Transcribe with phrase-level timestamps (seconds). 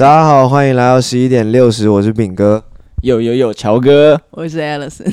[0.00, 2.64] 大家好，欢迎来到十一点六十，我是炳哥，
[3.02, 5.12] 有有有，乔哥，我是 Alison。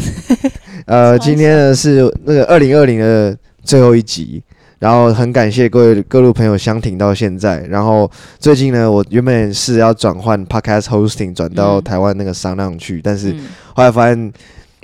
[0.85, 4.41] 呃，今天呢是那个二零二零的最后一集，
[4.79, 7.59] 然后很感谢各位各路朋友相挺到现在。
[7.63, 13.35] 然后最近呢，我原本是要转换 Podcast Hosting 转到台湾那个 SoundOn 去，嗯、但是
[13.73, 14.31] 后来发现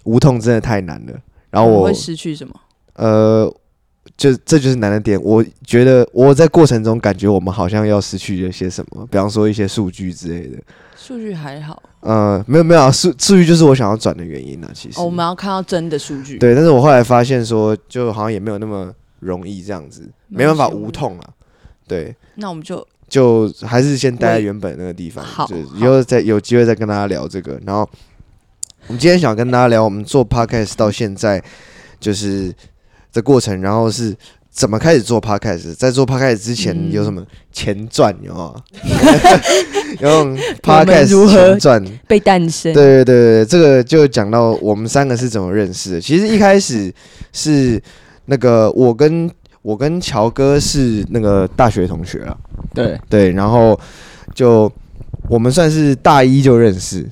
[0.03, 1.13] 无痛真的太难了。
[1.49, 2.53] 然后我会失去什么？
[2.95, 3.49] 呃。
[4.15, 10.57] 就这就是难的点，我觉得我在过程中感觉我们好像要失去一些什么，比方说一些数据之类的。
[10.95, 11.81] 数据还好。
[12.01, 14.73] 呃，没有没有啊，数数据就是我想要转的原因呢、啊。
[14.73, 16.37] 其实、哦、我们要看到真的数据。
[16.37, 21.29] 对，但是我后来发现说，就好像也没有那么容易这样子，没办法无痛啊。
[21.87, 22.15] 对。
[22.35, 27.59] 那我们就就还是先待在原本那个地方，好，就以后再有机会再跟大家聊这个。
[27.65, 27.89] 然后
[28.87, 31.43] 我们今天想跟大家聊，我们做 Podcast 到现在
[31.99, 32.53] 就是。
[33.13, 34.13] 的过程，然后是
[34.49, 35.73] 怎么开始做 Podcast？
[35.75, 38.15] 在做 Podcast 之前有什么前传？
[38.21, 38.53] 有啊，
[40.01, 42.73] 用 Podcast 如何前传被诞生？
[42.73, 46.01] 对对对，这个就讲到我们三个是怎么认识的。
[46.01, 46.93] 其实一开始
[47.31, 47.81] 是
[48.25, 49.29] 那个我跟
[49.61, 52.35] 我跟乔哥是那个大学同学啊，
[52.73, 53.79] 对对，然后
[54.35, 54.71] 就
[55.29, 57.09] 我们算是大一就认识。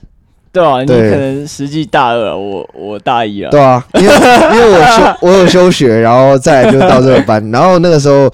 [0.52, 3.50] 对啊，你可能实际大二，我我大一啊。
[3.52, 4.14] 对啊，因为
[4.54, 8.30] 因为我休 我有休学，然后再来就到这个班，然后那个时候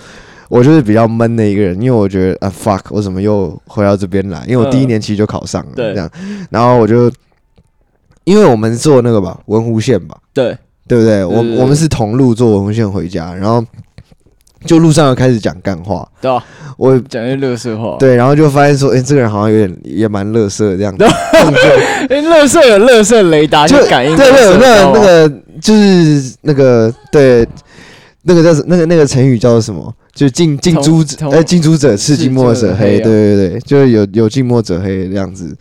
[0.50, 4.44] 我就是比较闷的一个人，因为我觉得啊 fuck，我怎么又回到这边来？
[4.48, 6.10] 因为我第一年其实就考上了，这样，
[6.50, 7.12] 然后我就
[8.24, 11.24] 因为我们做那个吧，文湖线吧，对对不对？
[11.24, 13.64] 我我们是同路坐文湖线回家，然后。
[14.66, 16.44] 就路上又开始讲干话，对啊，
[16.78, 21.04] 我讲一些乐色话，对，然后就发现说，哎、欸，这个人好像有点也蛮乐色这样子，
[22.10, 25.30] 哎，乐色有乐色雷达就感应，对对，那个那个
[25.62, 27.48] 就是那个对，
[28.24, 29.94] 那个叫那个那个成语叫做什么？
[30.14, 35.56] 就近近朱者，哎，近朱者赤，近墨者黑，对对对，就是有有近墨者黑这样子。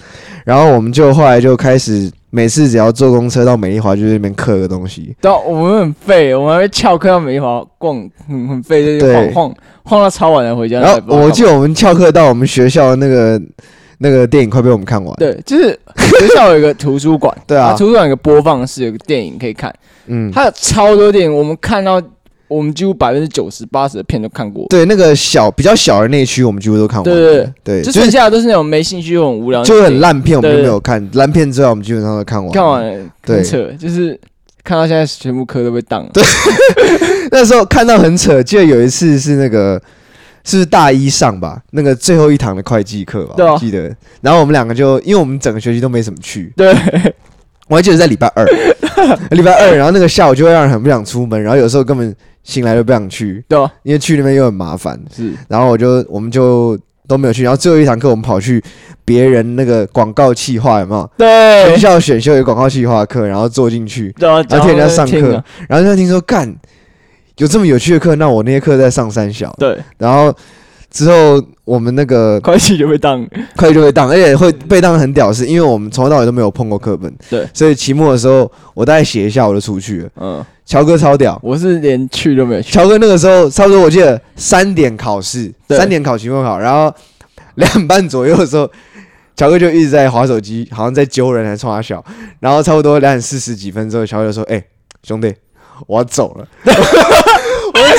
[0.45, 2.11] 然后我们就后来就开始。
[2.37, 5.17] 每次只要坐公车到美丽华，就在那边刻个东西。
[5.23, 7.97] 对，我们很废，我们还会翘课到美丽华逛，
[8.29, 9.55] 很很废，就晃晃
[9.85, 10.81] 晃到超晚才回家。
[10.81, 13.41] 然后我记得我们翘课到我们学校那个
[13.97, 15.15] 那个电影快被我们看完。
[15.17, 19.75] 对，就是学校有一个图书馆， 对啊，图书馆有个播放室，有个电影可以看。
[20.07, 21.99] 嗯，它有超多电影，我们看到。
[22.49, 24.67] 我们几乎百分之九十八十的片都看过。
[24.69, 27.05] 对，那个小比较小的那区，我们几乎都看完。
[27.05, 31.09] 对对就剩下的都是那种没兴趣又很无聊，就很烂片，我们就没有看。
[31.15, 32.53] 烂片之外，我们基本上都看完。
[32.53, 34.19] 看完了，很扯，就是
[34.63, 36.11] 看到现在全部科都被当了。
[36.13, 36.23] 对，
[37.33, 39.81] 那时候看到很扯，记得有一次是那个
[40.45, 43.95] 是大一上吧，那个最后一堂的会计课吧，对啊，记得。
[44.21, 46.53] 然后我们两个就，因为我们整个学期都没怎么去。
[46.57, 46.75] 对。
[47.69, 48.47] 我还记得在礼拜二，
[49.31, 56.79] 礼拜二，然后那个下午就会让人很不想出门，然后有时候根本醒来都不想去，对，因为去那边又很麻烦，是，然后我就我们就
[57.09, 58.63] 都没有去，然后最后一堂课我们跑去
[59.05, 61.11] 别人那个广告企划有没有？
[61.19, 66.55] 对，学校选修有广告企划课，然后坐进去，然后听人家上课，然后就听说干
[67.37, 70.33] 有这么有趣的课，那我那些课在上三小，对，然后。
[70.91, 73.27] 之后我们那个会计就被当，
[73.57, 80.09] 会计就被当，而且会被当很屌，是因为我们从头到尾都没有碰过课本，对，所以期末的时候我大概写一下我就出去了。
[80.17, 82.73] 嗯，乔哥超屌，我是连去都没有去。
[82.73, 86.95] 乔哥那个时候差不多我记得三点考试，三点考期末考，然后
[87.57, 88.71] 两点半左右的时候，
[89.35, 92.03] 乔哥就一直在划手机，好像在揪人还冲他笑，
[92.41, 94.65] 然后差不多两点四十几分之后，乔哥就说：“哎，
[95.03, 95.35] 兄弟，
[95.87, 96.47] 我要走了。”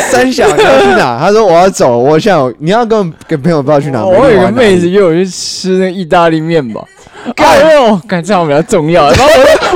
[0.10, 1.18] 三小你要去哪？
[1.20, 4.06] 他说我要走，我想你要跟跟朋友不知道去哪。
[4.06, 6.84] 我有个妹子约我去吃那个意大利面吧。
[7.36, 9.10] 哎呦，感觉这样比较重要。
[9.12, 9.26] 然后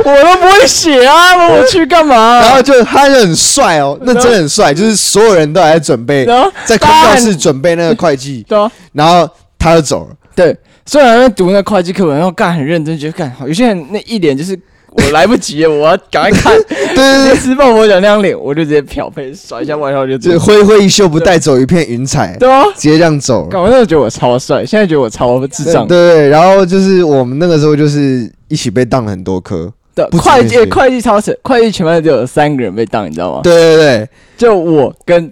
[0.05, 2.39] 我我都不会写啊，我去干嘛？
[2.39, 6.25] 然后就他就很帅哦，那真的很帅，就是所有人都还在准备，
[6.65, 8.45] 在考试准备那个会计。
[8.47, 8.71] 对啊。
[8.93, 9.29] 然后
[9.59, 10.15] 他就走了。
[10.35, 13.47] 对，虽然在读那会计课本，然后干很认真，觉得干好。
[13.47, 14.57] 有些人那一脸就是。
[14.91, 16.53] 我来不及了，我要赶快看。
[16.67, 20.37] 对 对对，吃爆我讲那张脸，我就直接漂飞甩一下外套就走。
[20.39, 22.35] 挥挥衣袖不带走一片云彩。
[22.37, 23.47] 对啊，直接这样走。
[23.53, 25.87] 我那时候觉得我超帅，现在觉得我超智障。
[25.87, 29.71] 对对，然后就是我们那个时候就是一起被当了很多科。
[29.95, 33.41] 对，会计会计超神，会计全班只有三个人被当，你知道吗？
[33.43, 35.31] 对对对，就我跟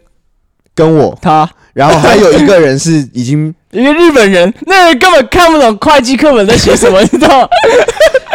[0.74, 7.48] 跟我他，然后还有一个人是已经 一个日本人，那个根本看不懂会计课本在写什么，你知道吗？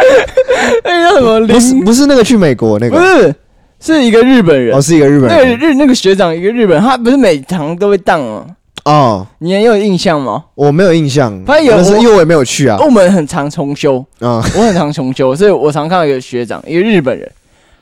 [0.83, 1.47] 那个什么？
[1.47, 3.35] 不是不是那个去美国那个，不是，
[3.79, 4.75] 是一个日本人。
[4.75, 5.37] 哦，是一个日本人。
[5.37, 8.45] 那个日那个学长，一个日本人，他不是每堂都会当吗？
[8.85, 10.43] 哦，你还有印象吗？
[10.53, 12.77] 我没有印象，反正有，因为我也没有去啊。
[12.79, 17.27] 我们很常重修啊，我很常重修，所以我常看到一个学长，一个日本人，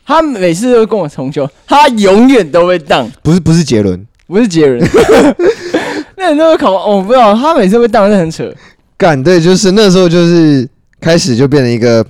[0.06, 3.10] 他每次都跟我重修，他永远都会当。
[3.22, 4.82] 不是不是杰伦，不是杰伦，
[6.16, 8.50] 那人都会考，我不知道，他每次会当，是很扯。
[8.96, 10.66] 干对，就是那时候就是
[11.04, 12.06] 开始就变成一个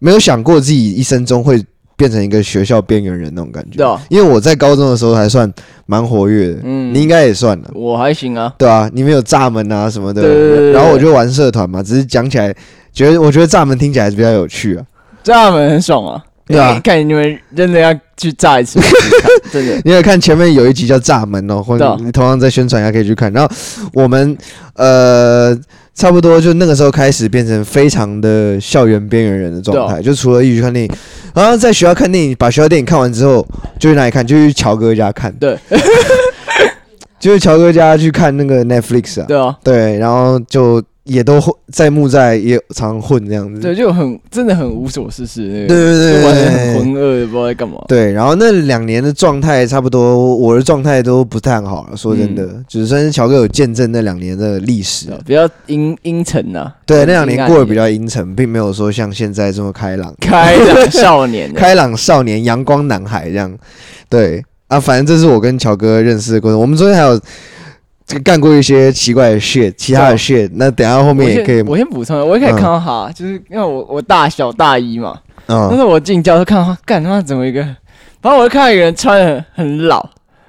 [0.00, 1.64] 没有想过自己一生中会
[1.96, 3.76] 变成一个学校边缘人那种感觉。
[3.76, 5.50] 对啊，因为我在高中的时候还算
[5.86, 8.52] 蛮活跃的，嗯，你应该也算了，我还行啊。
[8.58, 12.52] 对啊，你们有炸门啊什么的，对对对对，然后我就玩社团嘛，只是讲起来
[12.92, 14.84] 觉得我觉得炸门听起来还是比较有趣啊，
[15.22, 16.24] 炸门很爽啊。
[16.46, 18.78] 对啊，看你们真的要去炸一次，
[19.50, 19.80] 真的。
[19.84, 23.32] 你有看前面有一集叫《炸门》哦，或者你同样在宣传一下可以去看。
[23.32, 23.50] 然后
[23.94, 24.36] 我们
[24.74, 25.58] 呃，
[25.94, 30.92] 差不多就那个时候开始变成非常的校园边缘人的状态，就除了一起去看电影，
[31.34, 33.46] 然后在学校看电影，把学校电影看完之后，
[33.78, 34.26] 就去哪里看？
[34.26, 35.32] 就去乔哥家看。
[35.40, 35.58] 对，
[37.18, 39.24] 就是乔哥家去看那个 Netflix 啊。
[39.26, 40.82] 对啊，对，然后就。
[41.04, 41.38] 也都
[41.70, 47.76] 在木在也常混这样子，对，就很真的很无所事事，那个，对对对，完全很浑噩，不知道在干嘛。
[47.86, 51.96] 对，然后那两年的状态差不多，我的状态都不太好了。
[51.96, 56.72] 说真的，嗯、就是乔哥有见证那两年的历史，比较阴阴沉呐。
[56.86, 63.54] 对，那两年过得比较阴沉，并没有说像现在这么开朗，开朗少年， 开朗少年，阳光男孩这样。
[64.08, 66.58] 对啊，反正这是我跟乔哥认识的过程。
[66.58, 67.20] 我们昨天还有。
[68.22, 71.62] 干过一些奇怪的 shit，其他的 shit，那等下后面也可以。
[71.62, 77.62] 我先补充，我也可以看到他，就是因为我我大小大一嘛，但是我进教室看到他，干他妈怎么一个，
[78.20, 80.06] 反正我就看到一个人穿的很老，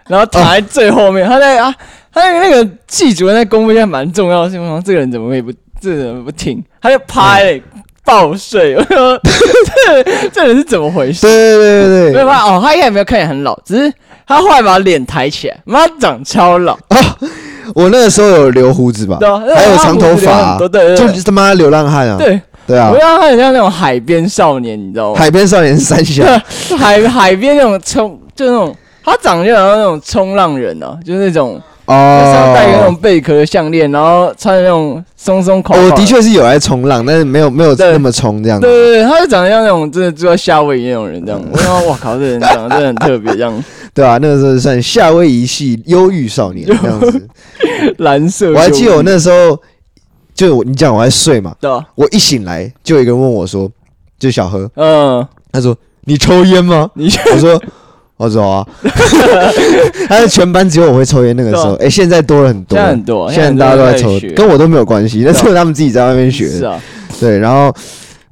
[0.08, 1.74] 然后躺在最后面，他在啊，
[2.14, 7.60] 他那个那个系主任在公布一件蛮重要的事情，我说这个人怎么会不，这个人不听，他就拍
[8.04, 11.22] 爆睡，我 说这这人是怎么回事？
[11.22, 12.12] 对对对对。
[12.12, 13.92] 对，没有哦，他一开始没有看起来很老，只是
[14.28, 16.78] 他后来把脸抬起来，妈长超老。
[17.74, 19.18] 我那个时候有留胡子吧，
[19.56, 22.18] 还有长头发，就是他妈流浪汉啊！
[22.18, 25.20] 对对啊，流浪汉很像那种海边少年，你知道吗？
[25.20, 26.24] 海边少年是三小，
[26.78, 35.78] 海海边那种冲，就那种他长得就好像那种冲浪人啊，就是那种哦，戴一个那种贝壳项链，然后穿那种松松垮。
[35.78, 38.60] 我的确是有在冲浪，但是没有没有那么冲这样。
[38.60, 41.40] 对对对，他就长得像那种真的住在夏威夷那种人这样。
[41.52, 43.64] 我说哇靠，这人长得真的很特别这样。
[43.96, 47.28] 对啊，那个时候算夏威夷系忧郁少年 这样子，
[48.00, 48.52] 蓝色。
[48.52, 49.58] 我还记得我那时候，
[50.34, 53.72] 就你讲我在睡嘛，对啊，我一醒来就有一个人问我说，
[54.20, 56.92] 就小何，嗯，他说你抽烟吗？
[56.96, 57.58] 你我说
[58.18, 58.68] 我走啊，
[60.10, 66.82] 他是全班只有我会抽烟那个时候，哎，现在多了很多，现在很多，现在大家都在抽，跟我都没有关系，那是他们自己在外面学的，是啊，
[67.18, 67.74] 对，然后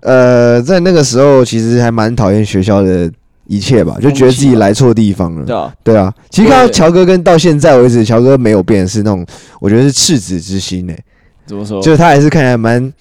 [0.01, 3.09] 呃，在那个时候其实还蛮讨厌学校的。
[3.45, 5.45] 一切吧，就觉得自己来错地方了。
[5.45, 6.13] 对啊，对啊。
[6.29, 9.25] 其实看到乔哥跟到现在为止，乔哥没有变，是那种
[9.59, 10.97] 我觉得是赤子之心诶。
[11.45, 11.81] 怎么说？
[11.81, 12.93] 就是他还是看起来蛮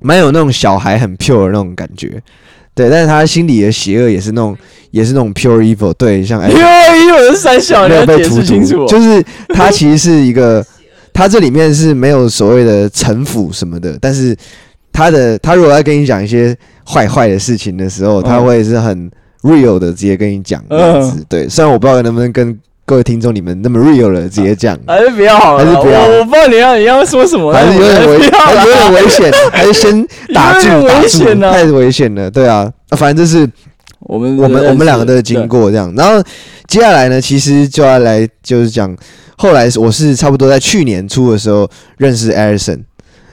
[0.00, 2.20] 蛮有那种小孩很 pure 的那种感觉。
[2.74, 4.56] 对，但是他心里的邪恶也是那种
[4.90, 5.92] 也是那种 pure evil。
[5.94, 8.84] 对，像 pure evil 是三小，你要解释清楚。
[8.86, 10.64] 就是他其实是一个，
[11.12, 14.36] 他这里面是没有所谓的城府什么的，但是
[14.92, 19.08] 他的他如果要跟你讲一些坏坏的事情的时候，他会是很。
[19.42, 26.02] Real 的直接跟你讲这样子，对，虽然我不知道能不能跟各位听众你们那么 real 的直接讲，还是不要好了，还是不要。
[26.02, 33.48] 我不知道你要你要说什么，还是有点危，还是有点危险， 还是先打住，打住，太危险了，对啊，反正就是
[34.00, 36.22] 我们我们我们两个的经过这样，然后
[36.66, 38.94] 接下来呢，其实就要来就是讲，
[39.36, 41.68] 后来我是差不多在去年初的时候
[41.98, 42.80] 认识 Alison，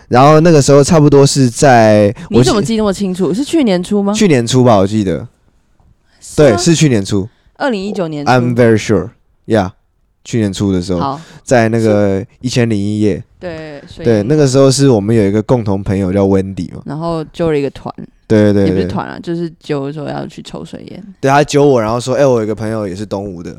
[0.07, 3.33] 然后那个时候差不多是在，你怎么记那么清楚？
[3.33, 4.13] 是去年初吗？
[4.13, 5.27] 去年初吧，我记得。
[6.35, 8.25] 对，是去年初，二零一九年。
[8.25, 9.09] I'm very sure,
[9.47, 9.71] yeah，
[10.23, 13.23] 去年初的时候，在那个一千零一夜。
[13.39, 17.93] 对，对，那个时候是我们有一个共同朋友叫 Wendy 嘛，然后揪了一个团。
[18.27, 21.15] 对对对，也不是团啊，就是揪说要去抽水烟。
[21.19, 23.55] 对，他揪我，然后说：“哎，我有一个朋友也是东吴的，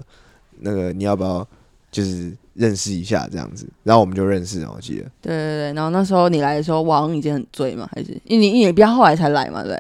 [0.61, 1.45] 那个你要不要
[1.91, 5.03] 就是认识一下这样子？”然后我们就认识了，我记得。
[5.21, 9.77] 对对对，然后那时候你来的时候，王已经很醉嘛，还是因为你你比较后来才来嘛，对？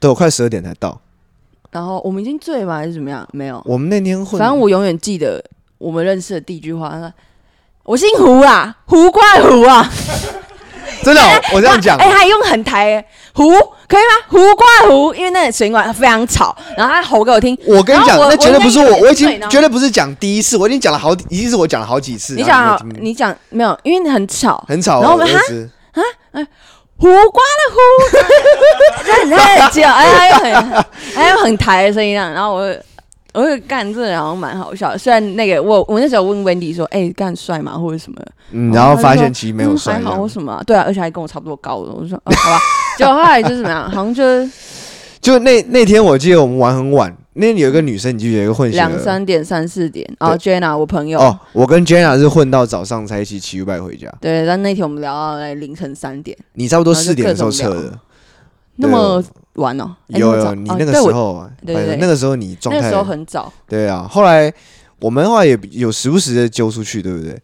[0.00, 0.98] 对，我快十二点才到。
[1.70, 2.76] 然后我们已经醉吗？
[2.76, 3.26] 还是怎么样？
[3.32, 3.62] 没有。
[3.64, 4.38] 我们那天混。
[4.38, 5.42] 反正我永远记得
[5.78, 7.12] 我们认识的第一句话，他说
[7.84, 9.88] ：“我姓胡啊，胡怪胡啊。
[11.02, 11.20] ”真的，
[11.54, 11.96] 我这样讲。
[11.96, 13.48] 哎，还用很台胡
[13.88, 14.26] 可以吗？
[14.28, 17.56] 胡怪胡，因为那个水管非常吵，然后他吼给我听。
[17.64, 22.34] 我跟你讲，那绝对不是我，我已经绝对不是讲第一次，我已经讲了好，已经是我讲了好几次。
[22.34, 23.78] 你讲，你讲没有？
[23.82, 25.00] 因为你很吵，很吵。
[25.00, 25.40] 然后我们哈
[25.92, 26.46] 啊啊。
[27.00, 27.78] 胡瓜的胡，
[29.04, 32.28] 这很很叫，哎，还有很还有很抬的声音啊。
[32.30, 32.76] 然后我
[33.32, 34.96] 我会干这，然后蛮好笑。
[34.98, 37.72] 虽然那个我我那时候问 Wendy 说，哎，干帅吗？
[37.78, 38.20] 或者什么？
[38.50, 40.62] 嗯，然后发现其实没有帅，还好或什么？
[40.66, 41.92] 对啊，而且还跟我差不多高的。
[41.92, 42.58] 我说，好吧。
[42.98, 43.90] 结果后来就是怎么样？
[43.90, 44.50] 好像就是
[45.22, 47.16] 就那那天我记得我们玩很晚。
[47.40, 48.38] 那有一个女生，你记得？
[48.38, 51.18] 有一个混血两三点、三四点，啊 Jenna 我朋友。
[51.18, 54.12] 哦，我跟 Jenna 是混到早上才一起骑 U-bike 回家。
[54.20, 57.98] 对，但那天我们聊到来凌晨三点，你差不多四点的时候撤的，
[58.76, 59.96] 那么晚哦？
[60.08, 64.06] 有有，你那个时候，对对，那个时候你状态那个时候很早，对啊。
[64.08, 64.52] 后来
[65.00, 67.40] 我们的话也有时不时的揪出去，对不对？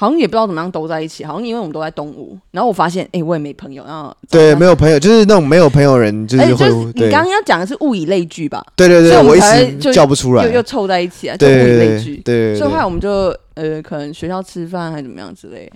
[0.00, 6.70] 好像也不知道怎么样都在一起，好像因为我们都在东吴，然后我发现，哎，我也没朋友，然后对，没有朋友，就是那种没有朋友人，就是会。
[6.94, 8.64] 你刚刚要讲的是物以类聚吧？
[8.76, 12.22] 对对对，所以我一时叫不出来，又又凑在一起啊，就物以类聚。
[12.24, 15.68] 对，所以后来我们就呃，可能学校吃饭还是怎么样之类。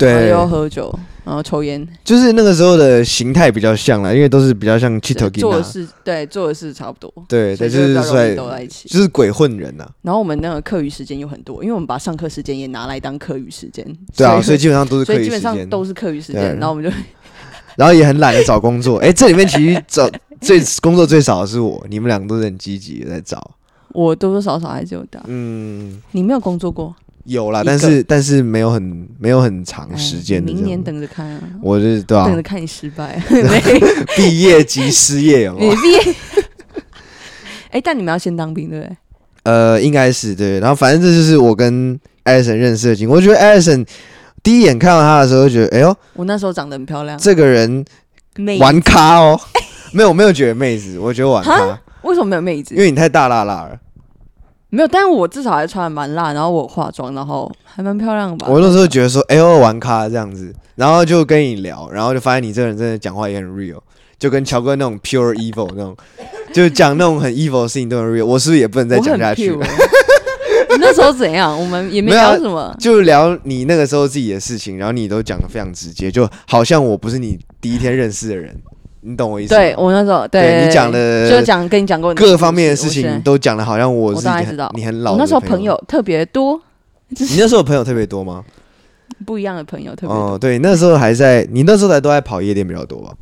[0.00, 0.90] 对，又要喝酒，
[1.24, 7.12] 然后抽烟，就是那个时候的形态比较像了，因为都是比较像气头做的事，对，做的事差不多。
[7.28, 9.86] 对，对，就是在都在一起，就是鬼混人呐。
[10.00, 13.86] 然后我们那个课余时间又很多，因为我们把上课时间也拿来当课余时间。
[14.16, 16.56] 对啊，所以基本上都是课余时间，基本上都是课余时间。
[16.56, 16.90] 然后我们就，
[17.76, 18.96] 然后也很懒得找工作。
[19.00, 23.50] 哎，这里面其实找 最工作最少的是我，你们两个都是很积极的在找。
[23.92, 25.20] 我多多少少还是有的。
[25.26, 26.94] 嗯，你没有工作过？
[27.24, 30.42] 有啦，但是但是没有很没有很长时间。
[30.42, 31.40] 明年等着看啊！
[31.62, 32.24] 我是对吧？
[32.26, 33.20] 等着看你失败，
[34.16, 35.56] 毕业即失业哦。
[35.58, 36.14] 你毕业？
[37.70, 38.96] 哎，但你们要先当兵对不对？
[39.44, 40.58] 呃，应该是对。
[40.60, 43.16] 然后反正这就是我跟艾森认识的经过。
[43.16, 43.84] 我觉得艾森
[44.42, 47.16] 第一眼看到他的时候，觉得哎呦，我那时候长得很漂亮。
[47.18, 47.84] 这个人
[48.58, 49.38] 玩咖哦，
[49.92, 51.78] 没有没有觉得妹子，我觉得玩咖。
[52.02, 52.74] 为什么没有妹子？
[52.74, 53.78] 因为你太大辣辣了。
[54.70, 58.46] 没有，但是我至少还穿的蛮辣，然后我化妆，然后还蛮漂亮的吧。
[58.48, 63.80] 我那时候觉得说，哎呦，玩咖这样子，然后就跟你聊，然后就发现你这个人真的讲话也很 real，
[64.18, 65.96] 就跟乔哥那种 pure evil 那种，
[66.52, 68.24] 就讲那种很 evil 的事情都很 real。
[68.24, 69.66] 我是不是也不能再讲下去了？
[70.70, 71.58] 你那时候怎样？
[71.58, 78.56] 我们也没聊什么，就聊你那个时候自己的事情，然后你都讲的非常直接，就好像我不是你第一天认识的人。
[79.02, 79.54] 你懂我意思？
[79.54, 84.28] 对我那时候，对你讲的，就讲跟你讲过各方面的事情，都讲的好像我是
[84.74, 85.12] 你很老。
[85.12, 86.60] 我那时候朋友特别多，
[87.08, 88.44] 你那时候朋友特别多吗？
[89.26, 90.14] 不一样的朋友特别多。
[90.14, 93.12] 哦，对，那时候还在，你那时候还都在跑夜店比较多吧？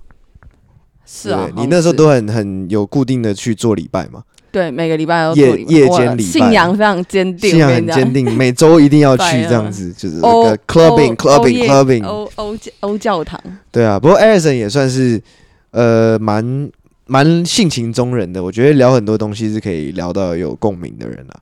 [1.06, 4.22] 是啊，你那时候都很很有固定的去做礼拜嘛？
[4.50, 13.40] 对，每个礼拜都夜夜间礼拜，信仰非常坚定，信仰很坚定，每周一定要去 这样子，就是那个 clubbing clubbing clubbing 欧欧欧教堂。
[13.70, 15.22] 对啊，不过艾森也算是。
[15.70, 16.70] 呃，蛮
[17.06, 21.34] 蛮性情中人的，我觉得聊很多东西是可以聊到有共鸣的人啊。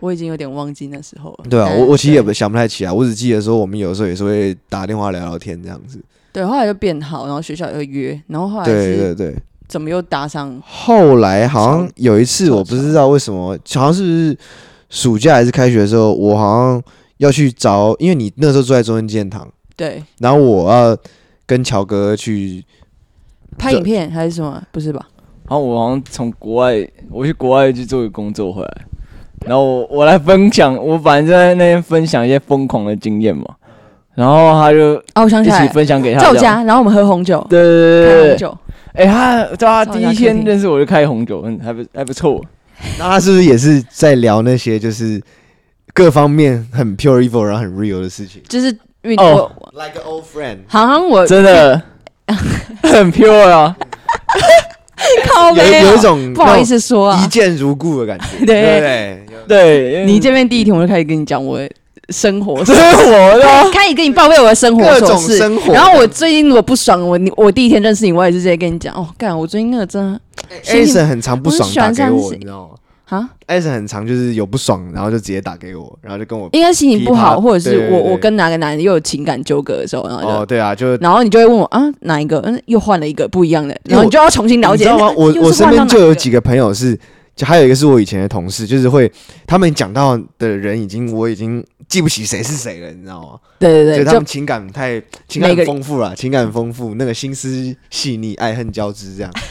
[0.00, 1.44] 我已经有点忘记那时候了。
[1.50, 6.00] 对啊，我我其实也不想不太起来，我只记得说我们有时候也是会打电话聊聊天这样子。
[6.32, 9.36] 对，后来就变好，然后学校也会约，然后后来对对对，
[9.68, 10.58] 怎么又搭上？
[10.64, 14.34] 后来好像有一次，我不知道为什么，好像是
[14.88, 16.82] 暑假还是开学的时候，我好像
[17.18, 19.46] 要去找，因为你那时候住在中正纪念堂，
[19.76, 20.96] 对，然后我要
[21.44, 22.64] 跟乔哥去。
[23.60, 24.62] 拍影片还是什么？
[24.72, 25.06] 不是吧？
[25.48, 28.70] 然后我好像从国外，我去国外去做个工作回来，
[29.46, 33.44] 然后我我来分享，我反正在那边分享一些疯狂的经验嘛。
[34.14, 38.58] 然后他就哦，我想起来，一起分享给他，在我家，然后我们喝红酒，对对对对，红酒。
[38.92, 42.40] 哎，他对他，第一天认识我就开红酒，嗯，还不还不错。
[42.98, 45.20] 那他是不是也是在聊那些就是
[45.94, 48.42] 各方面很 pure evil 然后很 real 的事情？
[48.48, 48.70] 就是
[49.16, 51.80] 哦，like an old friend，好像我真的。
[52.82, 53.76] 很 pure 啊，
[55.56, 58.46] 有有一种不好意思说啊，一见如故的感觉。
[58.46, 59.26] 对。
[59.48, 61.68] 对对，你见面第一天我就开始跟你讲我的
[62.10, 65.72] 生活，生活的，开始跟你报备我的生活各种琐事。
[65.72, 70.20] 然后我最近如果不爽，我你我第一天认识你，我也是直接跟你讲哦，干，我最近那个真的
[70.66, 72.68] ，Ason 很常不爽打给我，你知道吗？
[73.10, 84.84] 啊，艾森很长，就是有不爽，然后就直接打给我，然后就跟我应该心情不好，或者是我我跟哪个男人又有情感纠葛的时候，然后哦对啊，就然后你就会问我啊哪一个，嗯又换了一个不一样的，然后你就要重新了解。
[84.88, 85.12] 你知道吗？
[85.16, 86.96] 我我身边就有几个朋友是，
[87.34, 89.10] 就还有一个是我以前的同事，就是会
[89.44, 93.40] 他们讲到的人已经我已经记不起谁是谁了，你知道吗？
[93.58, 99.32] 对对对，就他们情感太情感丰富了，情感丰富，那个心思细腻，爱恨交织这样。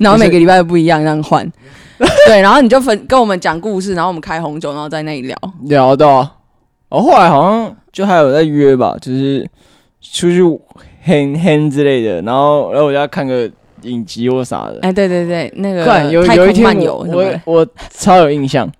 [0.00, 1.50] 然后每个礼拜都不一样，这样换。
[2.26, 6.18] 对，然后你就分跟我们讲故事，然后我们开红酒，然后在那里聊聊到，
[6.88, 9.48] 然后后来好像就还有在约吧，就是
[10.02, 10.42] 出去
[11.06, 13.50] hang hang 之类的，然后然后我就要看个
[13.82, 14.78] 影集或啥的。
[14.82, 18.70] 哎，对对对，那个有有一天我我，我超有印象，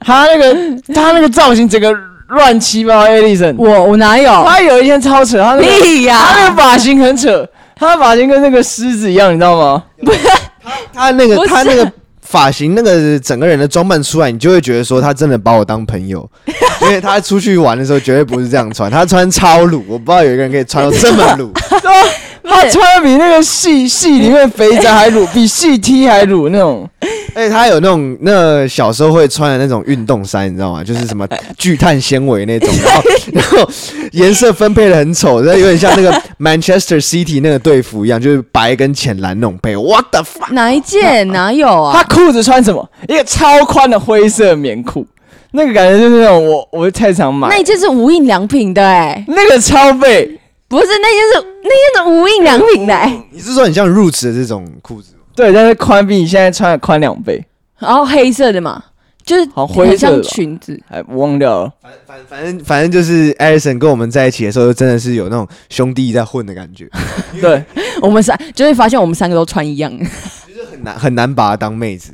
[0.00, 0.54] 他那个
[0.94, 1.92] 他那个造型整个
[2.28, 3.12] 乱七八糟。
[3.12, 4.30] Alison，我我哪有？
[4.44, 9.84] 他有一天超扯，他那个呀，他那个发型很扯，他的发型跟那个狮子一样，你知道吗？
[9.98, 10.18] 不 是
[10.62, 11.92] 他他那个他那个。
[12.34, 16.28] 发型那个整个人的装扮出来，你就会觉得说他真的把我当朋友，
[16.82, 21.52] 因为他出去玩的时候绝对不是这样穿，他穿超鲁，我不知道有一个人可以穿到这么鲁，
[22.42, 26.90] 他穿的比那个戏戏里面肥宅还鲁，比戏 T 还鲁那种。
[27.36, 30.82] 哎，他有那种那小时候会穿的那种运动衫，你知道吗？
[30.84, 31.26] 就是什么
[31.58, 33.02] 聚碳纤维那种，然后
[33.34, 33.70] 然后
[34.12, 39.76] 颜色分配的很丑，然后有点像那个 Manchester City 那个队服一样，就是白跟浅蓝那种配。
[39.76, 40.52] What the fuck？
[40.52, 41.26] 哪一件？
[41.28, 41.92] 哪有啊？
[41.92, 42.88] 他裤子穿什么？
[43.08, 45.06] 一个超宽的灰色棉裤，
[45.52, 47.48] 那个感觉就是那种我我太常买。
[47.48, 50.38] 那一件是无印良品的哎，那个超背。
[50.66, 52.98] 不是，那件是那件是无印良品的。
[53.30, 55.13] 你是说很像 Roots 的这种裤子？
[55.34, 57.44] 对，但是宽比你现在穿的宽两倍。
[57.78, 58.82] 然后黑色的嘛，
[59.24, 60.80] 就是很像裙子。
[60.88, 61.72] 哎，我忘掉了。
[61.80, 66.88] 反反反正反正就是 Alison 跟我们在一起的时候，真的是有那种兄弟在混的感觉。
[67.40, 67.64] 对，
[68.00, 72.12] 我们三就会发现我们三个都穿一样，就是很难很难把她当妹子。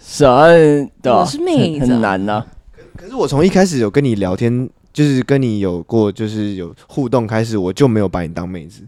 [0.00, 0.44] 是啊，
[1.04, 2.44] 我是妹子，很难呐。
[2.96, 4.68] 可是我从一开始有跟你聊天。
[4.92, 8.82] 就是跟你有过，就是有互动开始，我就没有把你当妹子，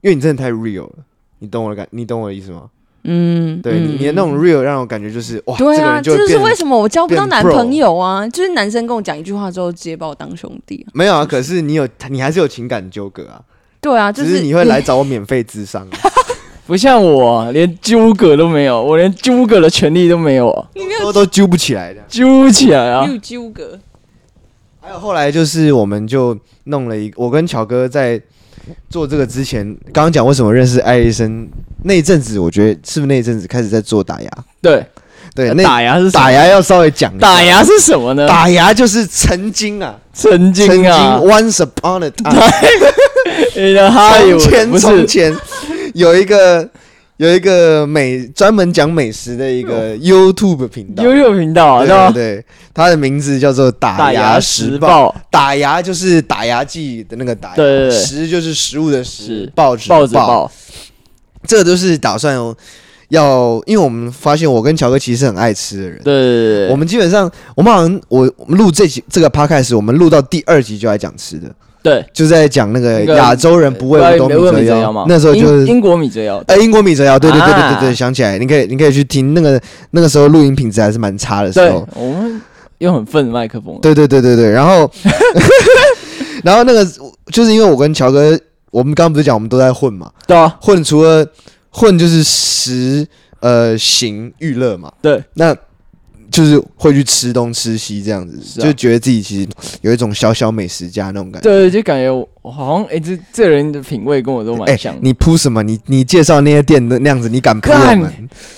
[0.00, 0.94] 因为你真的太 real 了，
[1.38, 2.64] 你懂我的感，你懂我的意思吗？
[3.04, 8.26] 嗯，对，你你的那种 real 让我感觉就是哇，对啊，这就是为什么我交不到男朋友啊？
[8.28, 10.86] 就是男生跟我讲一句话之后，直接把我当兄弟。
[10.94, 13.40] 没有啊，可是你有，你还是有情感纠葛啊。
[13.80, 15.84] 对啊，就是你会来找我免费智商，
[16.66, 23.78] 不像我连纠葛都没有，我连纠葛的权利都没有啊，你都都揪不起来的，揪不起来啊，有纠葛。
[24.80, 28.20] 还有后来就是，我们就弄了一，我跟乔哥在
[28.88, 31.48] 做这个之前，刚刚讲为什么认识艾莉森
[31.84, 34.30] 那一阵子，我觉得是不是那一阵子开始在做打牙？
[34.60, 34.84] 对
[35.34, 38.26] 对，那打牙是打牙要稍微讲，打牙是什么呢？
[38.28, 42.40] 打牙就是曾经啊，曾经啊，Once upon a time，
[44.38, 45.36] 从前从前
[45.94, 46.68] 有一个。
[47.22, 60.50] 有一个美专门讲美食的一个 YouTube 频道，YouTube 频道啊，对对，它的名字叫做打牙时报，打牙就是打牙祭的那个打牙，对，食就是食物的食，报纸报纸报，
[61.46, 62.34] 这个都是打算
[63.10, 71.54] 要，因为我们发现我跟乔哥其实是很爱吃的人，对对对，我们基本上我们好像我我们录这集这个 Podcast，我们录到第二集就来讲吃的。
[71.82, 75.04] 对，就在讲那个亚洲人不为五斗米折腰嘛。
[75.08, 81.86] 那时候就是英国米折腰，哎，英国米折腰，对对对对对对，想起来，你可以你可以去听那个那个时候录音品质还是蛮差的时候。
[81.96, 82.40] 我们
[82.78, 83.78] 用很笨的麦克风。
[83.82, 84.88] 对对对对对，然后
[86.44, 86.86] 然后那个
[87.32, 88.38] 就是因为我跟乔哥，
[88.70, 90.10] 我们刚刚不是讲我们都在混嘛？
[90.26, 91.26] 对啊，混除了
[91.70, 93.06] 混就是食
[93.40, 94.92] 呃行娱乐嘛。
[95.02, 95.56] 对，那。
[96.32, 99.48] 就是会去吃东吃西这样子，就觉得自己其实
[99.82, 101.48] 有一种小小美食家那种感觉。
[101.48, 104.96] 对，就感觉我好像哎，这这人的品味跟我都蛮像。
[105.02, 105.62] 你铺什么？
[105.62, 108.10] 你你介绍那些店的那样子，你敢铺吗？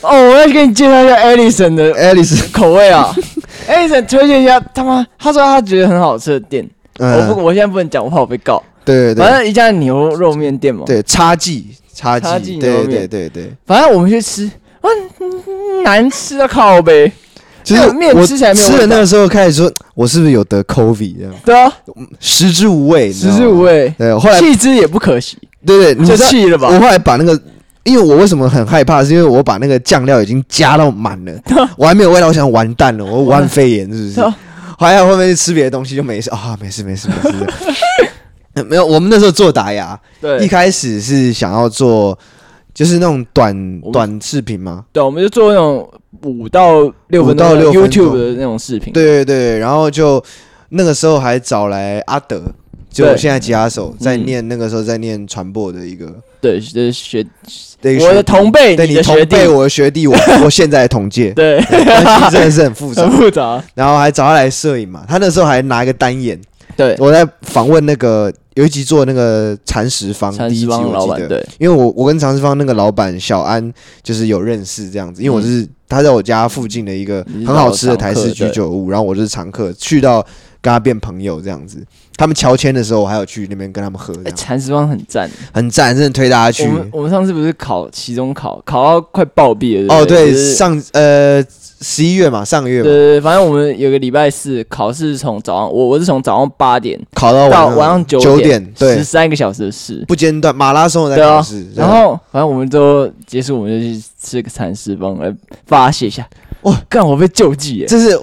[0.02, 3.12] 哦，我要给你介绍一下 Alison 的 Alison 口味啊。
[3.68, 6.66] Alison 推荐一下他妈，他说他觉得很好吃的店。
[6.98, 8.62] 我不，我现在不能讲，我怕我被告。
[8.84, 10.84] 对对对，反正一家牛肉面店嘛。
[10.86, 13.50] 对，叉记叉记，对对对对。
[13.66, 14.46] 反正我们去吃，
[14.80, 14.86] 啊，
[15.82, 17.10] 难吃的靠北。
[17.64, 17.82] 其实
[18.14, 21.34] 我吃起来没有吃的那个时候开始说，我是不是有得 COVID 这样？
[21.44, 21.72] 对啊，
[22.20, 23.92] 食之无味，食之无味。
[23.96, 25.38] 对，后来弃之也不可惜。
[25.64, 26.68] 对对，你就弃了吧。
[26.68, 27.40] 我后来把那个，
[27.84, 31.32] 因为我为什么很害怕，是因为我把那个酱料已经加到满了，
[31.78, 34.34] 我还没有味道，我想完蛋了，我武汉肺炎是不是？
[34.78, 38.64] 还好后面去吃别的东西就没事啊，没事没事没事。
[38.68, 42.18] 没有，我们那时候做打牙，对，一开始是想要做。
[42.74, 44.84] 就是那种短短视频吗？
[44.92, 45.88] 对，我们就做那种
[46.22, 48.92] 五到六分钟 YouTube 的那种视频。
[48.92, 50.22] 对对对，然后就
[50.70, 52.42] 那个时候还找来阿德，
[52.90, 56.06] 就现在吉他手在念，那个时候在念传播的一个。
[56.40, 57.24] 对，就是学
[58.00, 61.30] 我的同辈，对，你同辈，我的学弟，我 我现在的同届。
[61.30, 61.60] 对，
[62.30, 63.62] 真的是很复杂，很复杂。
[63.74, 66.40] 然后还找他来摄影嘛，他那时候还拿一个单眼。
[66.76, 68.32] 对，我在访问那个。
[68.54, 80.22] 有一集做那个蚕食坊，第一集我记得，对，因为我我跟蚕食坊那个老板小安就是有认识这样子，因为我是他在我家附近的一个很好吃的台式居酒屋，然后我就是常客，去到
[80.60, 81.84] 跟他变朋友这样子。
[82.16, 84.14] 他们乔迁的时候，我还有去那边跟他们喝。
[84.36, 86.64] 蚕食坊很赞，很赞，真的推大家去。
[86.68, 89.92] 我们我们上次不是考期中考，考到快暴毙了。
[89.92, 91.44] 哦，对，上呃。
[91.84, 92.84] 十一月嘛，上个月嘛。
[92.84, 101.66] 对对对，反正我们有个礼拜四考试，从早上我我是从早上八点考到晚上九点，九点，对，十三个小时的试，不间断，马拉松的在考试。
[101.76, 105.30] 然后反正我们都结束，我们就去吃个蚕食坊来
[105.66, 106.26] 发泄一下。
[106.62, 107.86] 哇，干我被救济耶！
[107.86, 108.18] 这是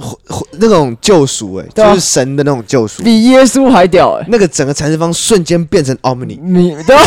[0.54, 4.26] 那种救赎哎，就是神的那种救赎，比耶稣还屌哎！
[4.30, 7.04] 那个整个蚕食方瞬间变成奥姆尼，你对吧？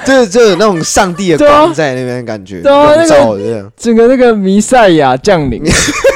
[0.06, 5.62] 就就有那种上帝的光在那边感觉，光照这样，整个那个弥赛亚降临，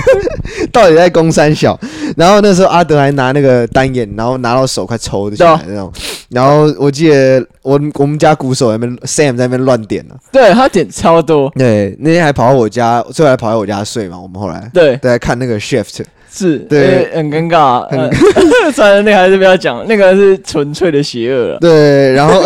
[0.72, 1.78] 到底在攻三小？
[2.16, 5.92] 然后那时候阿德还拿那个单眼，然后拿到手快抽的起来那种，
[6.30, 14.18] 然后我记得我我们家鼓手在那边 Sam 在那边乱点呢，对他点超多，对，那天还跑到我家，最后还跑到我家睡嘛。
[14.18, 14.70] 我们后来。
[14.72, 14.96] 对。
[14.96, 16.02] 对看那个 Shift，
[16.34, 18.10] 是对，很尴尬，很
[18.74, 21.58] 算了，那个还是不要讲，那个是纯粹的邪恶了。
[21.60, 22.42] 对，然后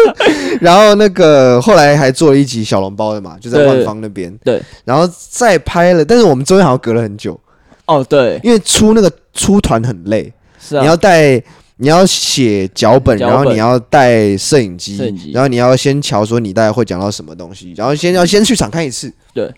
[0.58, 7.38] 然后那个后来还做了一集小笼包的嘛，就在万方那边，对，然后再拍了，但是我们中间好像隔了很久。
[7.84, 11.40] 哦，对，因为出那个出团很累，是啊，你要带，
[11.76, 19.12] 你要写脚本，然后你要带摄影机，然后你要先瞧说你大概会讲到什么东西，然后先要先去场看一次。
[19.32, 19.52] 对，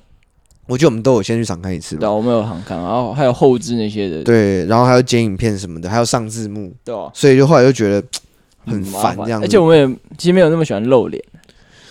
[0.69, 1.97] 我觉得我们都有先去场看一次。
[1.97, 4.23] 对，我们有场看，然后还有后置那些的。
[4.23, 6.73] 对，然后还有剪影片什么的，还有上字幕。
[6.85, 8.07] 对啊，所以就后来就觉得
[8.67, 9.47] 很烦这样子。
[9.47, 9.87] 而且我们也
[10.19, 11.21] 其实没有那么喜欢露脸，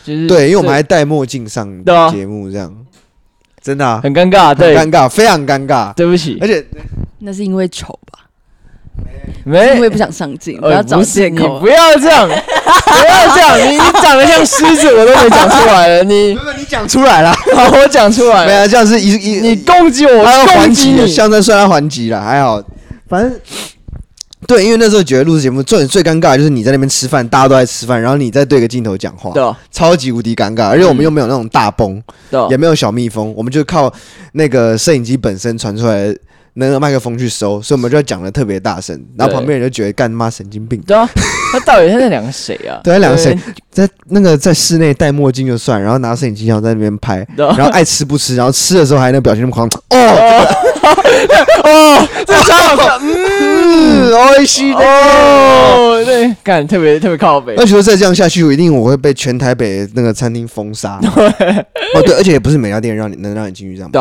[0.05, 1.67] 就是对，因为我们还戴墨镜上
[2.11, 2.73] 节目这样。
[3.59, 5.93] 真的、啊、很尴尬，对，尴尬，非常尴尬。
[5.93, 6.65] 对不起，而且
[7.19, 8.26] 那是因为丑吧？
[9.43, 11.59] 没，没因为不想上镜，不要找借口。
[11.59, 16.03] 不要这样， 不要这样，你你长得像狮子，我都没讲出来了。
[16.03, 18.47] 你，你讲出来了，好，我讲出来了。
[18.47, 22.61] 没有，这样是一一你攻击我，他要还击你，象征算他还击了，还好，
[23.07, 23.39] 反正。
[24.45, 30.67] 对，因为那时候觉得录制节目最最尴尬的就是你在那边吃饭，大家都在吃饭，然后你在对个镜头讲话，对，超级无敌尴尬。
[30.67, 33.91] 而且我们又没有那种大崩，对，也没有小蜜蜂，我们就靠
[34.33, 36.15] 那个摄影机本身传出来
[36.59, 40.81] 那个麦克风去收，所以我们就要讲的特别大声，然后旁边人就觉得干妈神经病。
[40.81, 41.07] 对啊，
[41.51, 42.81] 他到底他在两个谁啊？
[42.83, 43.37] 对，两个谁？
[43.71, 50.47] 在那个在室内戴墨镜就算，然后拿摄影机然后在那边拍， 然后爱吃不吃，然后吃的时候还那表情那么狂，哦
[51.63, 57.53] 哦，这超好笑，嗯，哦，西哦，对，干特别特别靠北。
[57.57, 60.99] 那觉得再这样下去，我一定我会被全台北那个餐厅封杀。
[61.93, 63.91] 哦，对，而且也不是每家店让你能让你进去这样。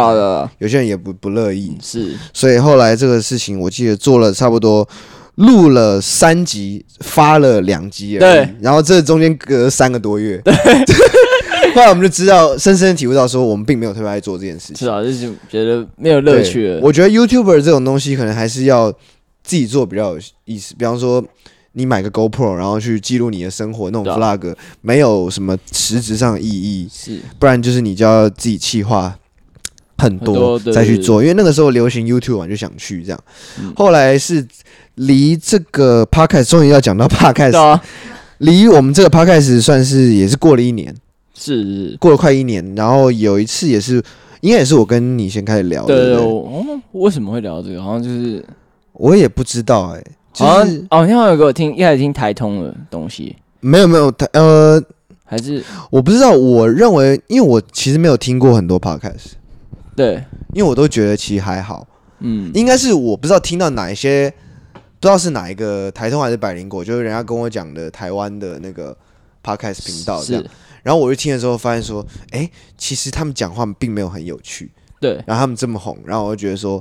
[0.59, 1.77] 有些人也不不乐意。
[1.83, 2.15] 是，
[2.47, 4.89] 所以后来这个事情，我记得做了差不多
[5.35, 8.21] 录了三集，发了两集而已。
[8.21, 10.41] 对，然后这中间隔了三个多月。
[10.45, 10.55] 对。
[11.75, 14.77] 后来我们就知道，深深的体会到，说我们并没有特别爱做这件事情。
[14.77, 16.81] 是啊，就是觉得没有乐趣了。
[16.81, 18.93] 我觉得 YouTuber 这种东西，可能还是要
[19.43, 20.73] 自己做比较有意思。
[20.79, 21.25] 比方说，
[21.73, 26.89] 你买个 GoPro，然后去记录你的生活，那种 Vlog，没有什么实质上的意义。
[26.89, 29.19] 是，不然就是你就要自己企划
[29.99, 31.23] 很多再去做。
[31.23, 33.21] 因为那个时候流行 YouTube 嘛，就想去这样。
[33.75, 34.47] 后来是
[34.97, 37.81] 离这个 Podcast 终于要讲到 Podcast，
[38.39, 40.95] 离我们这个 Podcast 算是也是过了一年。
[41.39, 44.03] 是，是过了快一年，然后有一次也是，
[44.41, 45.95] 应该也是我跟你先开始聊的。
[45.95, 47.83] 对，哦，为什么会聊这个？
[47.83, 48.43] 好像就是
[48.95, 54.83] 我也不知道哎、欸，就是哦，你好像有给我听，一开始听台通的东西，没有没有台呃，
[55.27, 56.31] 还是我不知道。
[56.31, 59.33] 我认为，因为我其实没有听过很多 podcast，
[59.97, 61.87] 对，因为我都觉得其实还好，
[62.21, 64.31] 嗯，应该是我不知道听到哪一些，
[64.73, 68.97] 不知道是哪一个台通还是百灵果，就是人家跟我讲的台湾的那个
[69.43, 70.45] podcast 频道这样。
[70.83, 75.15] 然后我就听的时候发现说，哎，其实他们讲话并没有很有趣，对。
[75.27, 76.81] 然后他们这么红，然后我就觉得说，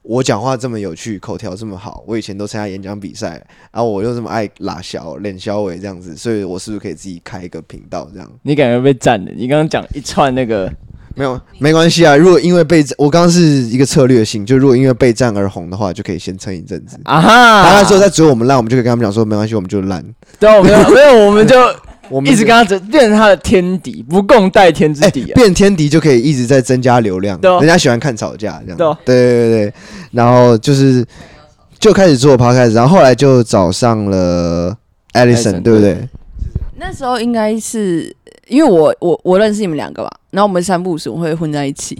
[0.00, 3.32] 我讲话这么有趣，口条这么好，我以前都参加演讲比赛，
[3.70, 8.32] 然后我又这么爱拉小脸小伟这样子，所以我是不是可以自己开一个频道这样？
[8.42, 9.30] 你感觉被赞了？
[9.36, 10.72] 你刚刚讲一串那个
[11.16, 12.14] 没有，没关系啊。
[12.14, 17.62] 如果因为被我刚刚是一个策略性，就如果因为备战而红的话，就可以先撑一阵子啊哈。
[17.64, 20.04] 然后之后再追我们烂，我们就可以跟他们讲说，没关系，我们就烂。
[20.38, 21.56] 对啊，没有 没有，我们就。
[22.08, 25.34] 我们一直跟他变成他的天敌，不共戴天之敌、啊欸。
[25.34, 28.76] 变天敌就可以一直在增加流量，哦、人家喜欢看吵架这样。
[28.76, 29.74] 对、哦、对对对，
[30.12, 31.04] 然后就是
[31.80, 34.72] 就开始做 podcast，然后后来就找上了
[35.14, 36.08] Alison，对不对？
[36.76, 38.14] 那时候应该是
[38.46, 41.98] 因为我我我认识你们两个吧，然后我们三不五时会混在一起，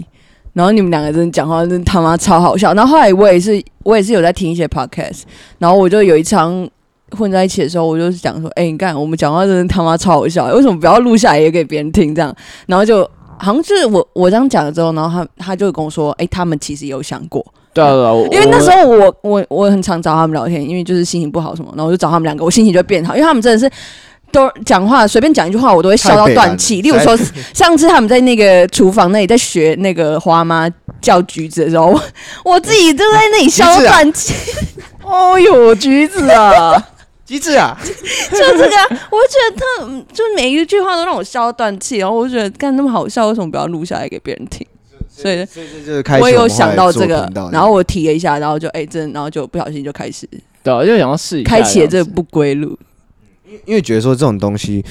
[0.53, 2.73] 然后你们两个真的讲话真他妈超好笑。
[2.75, 5.23] 然后后来我也是我也是有在听一些 podcast，
[5.57, 6.69] 然后我就有一场。
[7.17, 12.13] 混在一起的时候，我就讲说：“哎、欸，你看我们讲话真的他妈超好笑，为什么不要录下来也给别人听？
[12.13, 13.01] 这样，然后就
[13.37, 17.41] 好像就是我我这样讲了之后，然后他他就跟我说：哎、欸，他们其实有想过，
[17.73, 23.73] 对啊对啊，因为那时候我我我很常找他们聊天，因为就是心情不好什么，然后我就找他们两个，我心情就会变好，因为他们真的是
[24.31, 26.81] 都讲话随便讲一句话，我都会笑到断气。
[26.81, 27.17] 例如说
[27.53, 30.69] 上次他们在那个厨房那里在学那个花妈
[31.01, 31.99] 叫橘子的时候，
[32.43, 34.33] 我，自己就在那里笑到断气。
[35.03, 36.87] 哦呦，橘子啊！
[37.23, 37.77] 机智啊，
[38.31, 38.75] 就这个，
[39.11, 44.65] 我觉得他就每一句话都让我笑到断气，然后我就觉得干那么好笑，为什么不要录下来给别人听？
[45.09, 50.25] 所以，所以我也有想到这个，然后我提了一下，然后就哎、欸，真的，然后就不小心就开始，
[50.63, 52.77] 对、啊，就想要试一下，开启了这个不归路。
[53.65, 54.83] 因为觉得说这种东西，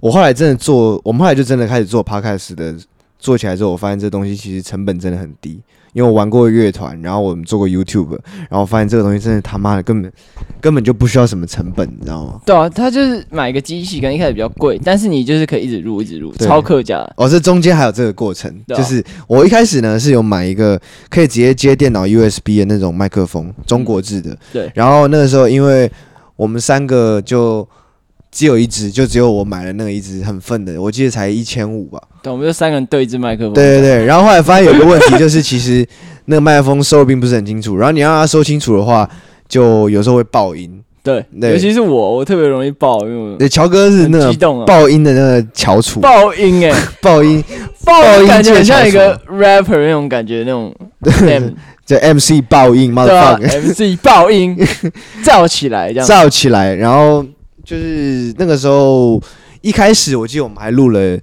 [0.00, 2.74] 我后来真的做，我们后来就真的开始做 podcast 的，
[3.18, 5.60] 做起来之后，我发现这东西其实成本真的很低。
[5.94, 8.16] 因为我玩过乐团，然后我们做过 YouTube，
[8.50, 10.12] 然后发现这个东西真的他妈的根本
[10.60, 12.40] 根本就不需要什么成本，你知道吗？
[12.44, 16.98] 对啊，他就是买个机器，可能一开始比较贵，但是你就是可以一直录一直录，超客家。
[17.16, 24.36] 哦，这中间还有这个过程，啊、就是我一开始呢是有买一个可以直接接电脑 USB 的那种麦克风，中国制的。
[24.52, 24.70] 对。
[24.74, 25.90] 然后那个时候，因为
[26.36, 27.66] 我们三个就
[28.30, 32.00] 只有一只，就只有我买了那个一只很粪的，我记得才一千五吧。
[32.22, 33.52] 对，我们就三个人对一支麦克风。
[33.54, 34.04] 对对对。
[34.04, 35.86] 然后后来发现有个问题，就是其实
[36.26, 39.08] 那个麦克风收的并不是很清楚，然后你让它收清楚的话，
[39.48, 40.82] 就有时候会爆音。
[41.00, 47.42] 对，对，尤其是我，我特别容易爆，因为对，乔哥是那个爆音的那个翘楚，爆音哎， 爆音，
[47.82, 50.74] 爆音感觉很像一个 rapper 那种感觉，那种
[51.86, 54.54] 叫 MC 爆音嘛，对吧？MC 爆音，
[55.24, 57.24] 燥起来这样，燥起来，然后
[57.68, 59.20] 就是那个时候
[59.60, 61.18] 一开始，我记得我们还录了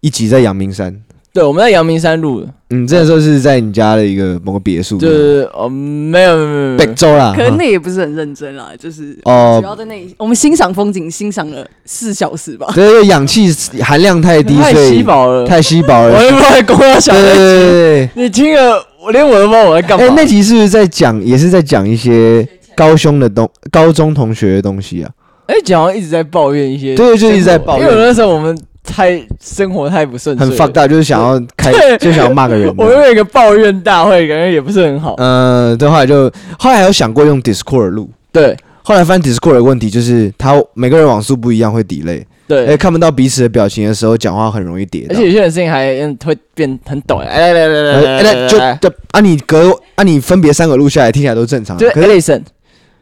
[0.00, 0.98] 一集在阳明山。
[1.34, 2.48] 对，我们在阳明山录的。
[2.70, 4.96] 嗯，这个时候是在你家的一个某个别墅。
[4.96, 7.34] 就是哦，没有没有没有，北周啦。
[7.36, 12.70] 可能那也不是很认真啦，就是哦，主要在那里，我们欣赏风景，欣赏了四小时吧。
[12.74, 13.52] 对，因为氧气
[13.82, 16.16] 含量太低， 太稀薄了，太稀薄了。
[16.16, 17.14] 我也不会跟我讲。
[17.14, 20.06] 对对对，你听了，我连我都不知道我在干嘛。
[20.06, 25.10] 哎，那集是不是在讲，也是在讲一些高中的东，高中同学的东西啊？
[25.46, 27.88] 哎，讲一直在抱怨一些，对，就一直在抱怨。
[27.88, 28.56] 因为那时候我们。
[28.84, 32.74] 太生活太不顺，很 fucked up，就是想要 开，就想要骂个人。
[32.76, 35.14] 我有一个抱怨大会，感觉也不是很好。
[35.18, 36.24] 嗯，对，后来就
[36.58, 38.56] 后来还有想过用 Discord 录，对。
[38.82, 42.24] 后来发现 Discord 的问题就是，他每个人网速不一样，会 delay。
[42.48, 45.06] 对，哎，看不到彼此的表情的时候，讲话很容易叠。
[45.08, 47.18] 而且有些人声音还会变很抖。
[47.18, 51.78] 哎来来来来来，就就啊，你隔啊，你分别三个录下来，听起来都正常。
[51.78, 52.42] 就 listen，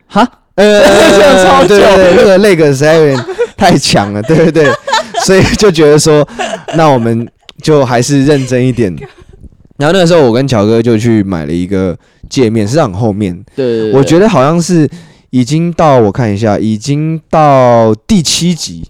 [0.06, 3.24] 哈，呃，对对对，那个那个实在有点
[3.56, 4.70] 太强了，对对对。
[5.24, 6.26] 所以就觉得说，
[6.76, 7.28] 那我们
[7.62, 8.94] 就还是认真一点。
[9.76, 11.96] 然后那个时候，我跟乔哥就去买了一个
[12.28, 13.34] 界面，是很后面。
[13.54, 14.88] 对，对，对，我觉得好像是
[15.28, 18.88] 已经到，我看一下，已经到第七集，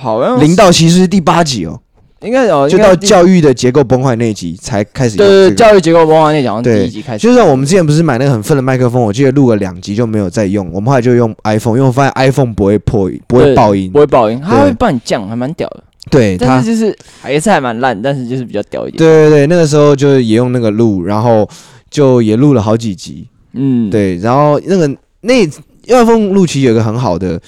[0.00, 1.80] 好像零到七是第八集哦。
[2.24, 5.16] 应该有，就到教育的结构崩坏那一集才开始。
[5.16, 7.26] 对对，教育结构崩坏那集好像第一集开始。
[7.26, 10.68] 就是我们之前不是买那个很粪的麦克风，我记得录了两集就没有再用。
[10.72, 15.84] 我们后来就用 iPhone，因为我发现 iPhone 不会破音，不会爆音，不会爆音，它会帮你降，还蛮屌的。
[16.10, 18.98] 对，但是就是也是还蛮烂，但是就是比较屌一点。
[18.98, 21.48] 对对对，那个时候就是也用那个录，然后
[21.90, 23.26] 就也录了好几集。
[23.52, 24.86] 嗯，对，然后那个
[25.22, 25.46] 那
[25.86, 27.40] iPhone 录其实有一个很好的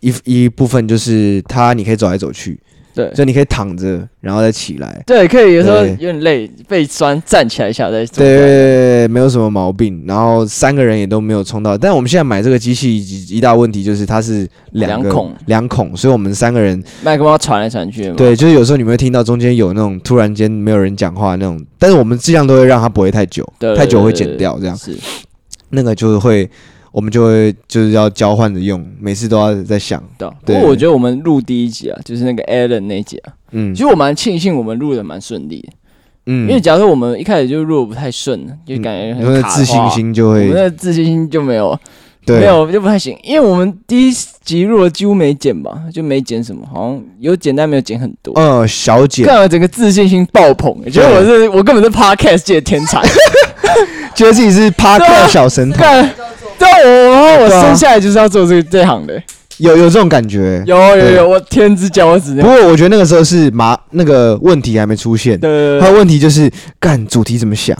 [0.00, 2.58] 一一部分，就是它你可以走来走去。
[2.98, 5.00] 对，就你可以躺着，然后再起来。
[5.06, 5.54] 对，可以。
[5.54, 8.24] 有时候有点累，背酸，站起来一下再做。
[8.24, 10.02] 对，没有什么毛病。
[10.04, 11.78] 然后三个人也都没有冲到。
[11.78, 18.10] 但我们现在买这个机器一一大问题就是它是两孔，两孔，所以我们三个人麦克风传来传去。
[18.14, 24.76] 对，就是有时候你们会听到中间有那种突然间没有人讲话那种，但是我们尽量都会让它不会太久，太久会剪掉这样。
[24.76, 24.96] 是，
[25.70, 26.50] 那个就是会。
[26.90, 30.02] 我们就会就是要交换着用，每次都要在想。
[30.16, 35.68] 对，不过我觉得我们录第一集啊，就是那个 Allen 那集啊，嗯，其实我蛮庆幸我们录的蛮顺利的，
[36.26, 41.78] 嗯，因为假如说我们一开始就录的不太顺，就感觉很卡，自信心就会，我们的自信心就没有，
[42.26, 53.02] 没有就不太行，因为我们第一集录了几乎没剪吧，就没剪什么，好像有剪但没有剪很多，嗯，小剪，看了整个自信心爆棚，觉得我是我根本是 Podcast 界的天才，
[54.14, 55.86] 觉得自己是 Podcast 小神童。
[56.58, 56.68] 对，
[57.08, 59.22] 我我生下来就是要做这个这行的，
[59.58, 62.34] 有有这种感觉，有有有，我天之骄子。
[62.36, 67.76] 不过我觉得那个时候是麻，那个问题还没出现，对，还有问题就是干主题怎么想，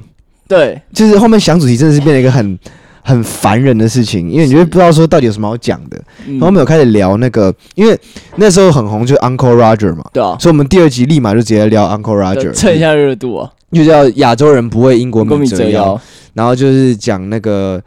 [0.47, 2.59] 对，就是后面想主题真的是变成一个很
[3.03, 5.97] 很烦人的事情，因为你就不知道说到底有什么好讲的。
[6.27, 7.99] 然后我们有开始聊那个，因为
[8.37, 16.01] 那时候很红，就是 Uncle Roger 嘛，对啊，所以我们第二集立马就直接聊 Uncle Roger，蹭一下热度啊，就叫亚洲人不为英国米折腰，
[16.35, 17.83] 然后就是讲那个。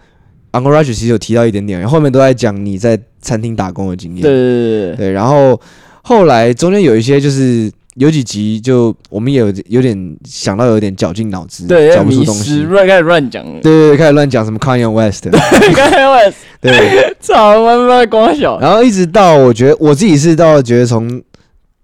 [0.51, 4.21] Uncle Roger 其实有提到一点点，后后面都在讲你在餐厅打工的经验。
[4.21, 5.59] 对对对对，对，然后
[6.01, 13.43] 后来中间有一些就是有几集就我们也有有点想到有点绞尽脑汁，对，讲不出东西，乱开始乱讲。
[13.61, 15.27] 对对对，开始乱讲什么 Kanye West。
[15.27, 16.37] Kanye West。
[16.61, 18.59] 对，操他妈光小。
[18.59, 21.21] 然后一直到我觉得我自己是到觉得从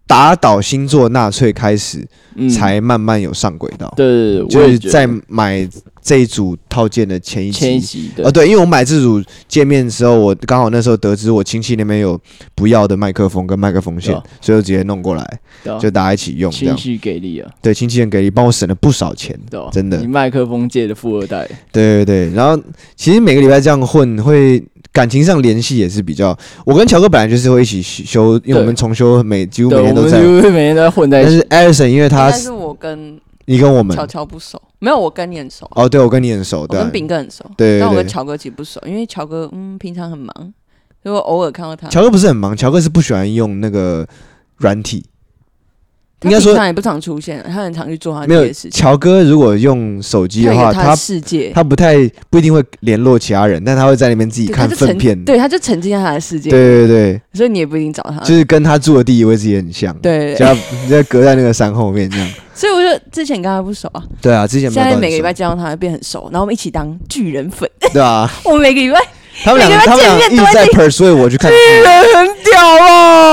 [0.08, 2.08] 打倒星座纳粹开始，
[2.50, 3.94] 才慢慢有上轨道。
[3.96, 5.70] 对就是在买。
[6.00, 12.18] 这一组套件的前一集，前一集对，哦对，因为我买这组界面的时候，我刚好那时候得知我亲戚那边有
[12.56, 15.40] 不要的麦克风跟麦克风线，所以我直接弄过来，
[15.82, 16.50] 就大家一起用。
[16.50, 17.52] 亲戚给力啊！
[17.62, 19.38] 对，亲戚很给力，帮我省了不少钱，
[19.74, 19.98] 真的。
[19.98, 21.46] 你麦克风界的富二代。
[21.74, 22.58] 对对对，然后
[22.96, 24.64] 其实每个礼拜这样混，会
[24.98, 26.36] 感情上联系也是比较。
[26.66, 31.46] 我跟乔哥本来就是会一起修，因为我们重修每几乎每天都在，几乎每天都在混在一起。
[31.48, 33.20] 但是 Alison 因为他是我跟。
[33.50, 35.66] 你跟我们乔乔不熟，没有我跟你很熟。
[35.74, 40.54] 哦，对，我跟你很熟，对，我跟炳哥很熟，对，但我跟乔哥其实不熟，因为乔哥嗯平常很忙，
[41.04, 44.06] 如果偶尔看到他，乔哥不是很忙，乔哥是不喜欢用那个
[44.58, 45.06] 软体。
[46.24, 51.96] 应该说他也不常出现，他很常去做他的没有乔哥如果用手机的话，他世界他不太
[52.30, 55.16] 不一定会联络其他人，但他会在那边自己看粪片。
[55.26, 56.50] 对，他就沉浸在他的世界。
[56.50, 58.18] 对对对，所以你也不一定找他。
[58.26, 59.96] 就是跟他住的地理位置也很像。
[59.98, 60.46] 对，就
[60.84, 62.28] 你在隔在那个山后面这样。
[62.56, 64.04] 所以我就之前跟他不熟啊。
[64.20, 67.70] 对啊，之前现在每个礼拜见到他变很熟，然后我们一起当巨人粉。
[67.94, 69.00] 对啊， 我们每个礼拜。
[69.44, 71.52] 他们俩，他们俩一直在 persuade 我去看。
[71.52, 72.82] 巨 人很屌哦！
[72.82, 73.27] 刚在那个，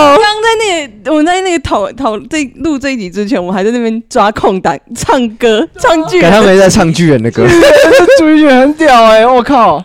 [1.07, 6.31] 我们在那个讨讨这录这一集之前，我们还在那边抓空档唱歌， 唱巨人。
[6.31, 7.47] 他们在唱巨人的歌。
[8.19, 9.27] 巨人很屌哎！
[9.27, 9.83] 我靠，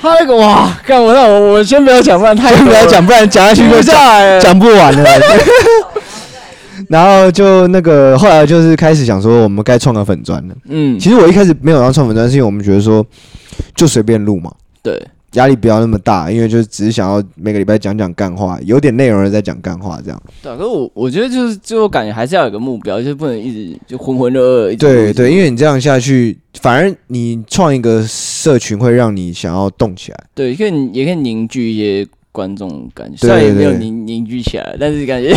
[0.00, 5.04] 他那个哇，干我那我我先不要讲，不然太不要讲，不然讲下去就讲讲不完了。
[6.88, 10.54] 然后就那个后来就是开始想说，我们该创个粉砖了。
[10.68, 13.04] 嗯，其实我一开始没有要创粉砖，是因为我们觉得说
[13.74, 14.50] 就随便录嘛。
[14.82, 15.00] 对。
[15.32, 20.22] 压力不要那么大，因为就只是想要每个礼拜讲讲干话，有点内容的在讲干话这样。
[20.42, 24.78] 对，可是我我觉得就是最后感觉还是要有个目标，就是不能一直就浑浑噩噩。
[24.78, 30.18] 对对，因为你这样下去，反而你创一个社群会让你想要动起来。
[30.34, 35.34] 对，可以也可以凝聚一些观众感觉，虽然也没有凝凝聚起来，但是感觉，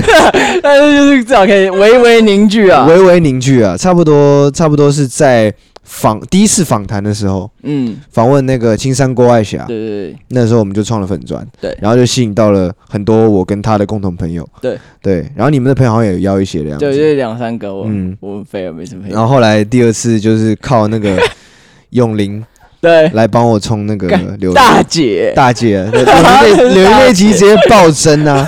[0.62, 5.52] 但是就是至少可以微微凝聚啊，微微凝聚啊，差不多差不多是在。
[5.88, 14.76] 访第一次访谈的时候，嗯，访问那个青山郭爱霞，对对对，那时候我们就创了粉砖，对，然后就吸引到了很多我跟他的共同朋友，对。
[15.00, 19.16] 对，然后你们的朋友好像也邀一些的样子，对，就两三个，嗯，我们飞了没什么朋友。
[19.16, 21.16] 然后后来第二次就是靠那个
[21.90, 22.44] 永林，
[22.80, 24.08] 对，来帮我冲那个
[24.40, 28.44] 流大姐，大姐，流泪流泪集直接暴增啊！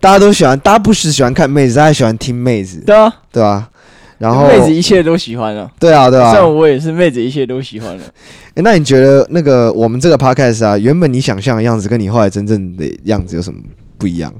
[0.00, 3.68] 大家都喜欢，大家不是喜欢看妹子，大家喜欢听妹子，对啊，对吧？
[4.18, 8.02] 然后妹子一切都喜欢了，对啊，对啊，像我也是妹子一切都喜欢了。
[8.54, 13.60] 哎，那你觉得那个我们这个 podcast 啊，原本你想象的样子，跟你后来真正的样子有什么
[13.96, 14.32] 不一样？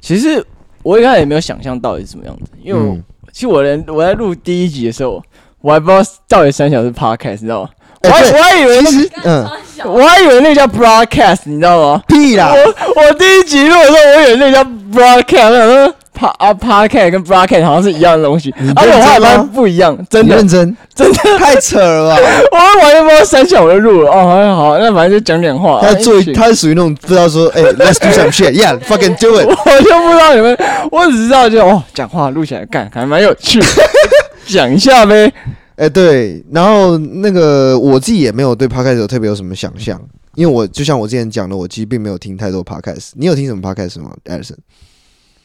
[0.00, 0.44] 其实
[0.82, 3.00] 我一开始也没有想象到底是什么样子，因为
[3.32, 5.22] 其实我连我在录第一集的时候，
[5.60, 7.70] 我还不知道到底三小是 podcast，你知道吗？
[8.02, 9.46] 欸、我还我还以为是嗯，
[9.84, 12.02] 我还以为那个叫 broadcast，你知道吗？
[12.08, 12.52] 屁啦！
[12.54, 15.94] 我我第一集录的时候，我以为那个叫 broadcast，我说。
[16.18, 22.20] 帕啊，Podcast 跟 Broadcast 好像是一样的东西，而且我还发现不一样，真的认真，真的太扯了吧！
[22.50, 24.14] 我完全不知道三小我就录了哦，
[24.56, 25.78] 好，好，那反正就讲点话。
[25.80, 29.46] 他做，他是属于那种不知道说，哎，Let's do some shit，Yeah，fucking do it。
[29.64, 30.58] 我就不知道你们，
[30.90, 33.62] 我只知道就哦，讲话录起来干还蛮有趣，
[34.48, 35.32] 讲一下呗。
[35.78, 40.00] 哎，对，然后那个我自己也没有对 Podcast 有特别有什么想象，
[40.34, 43.12] 因为我就像我之前讲的，我其实并没有听太多 Podcast。
[43.14, 44.56] 你有听什么 Podcast 吗，Edison？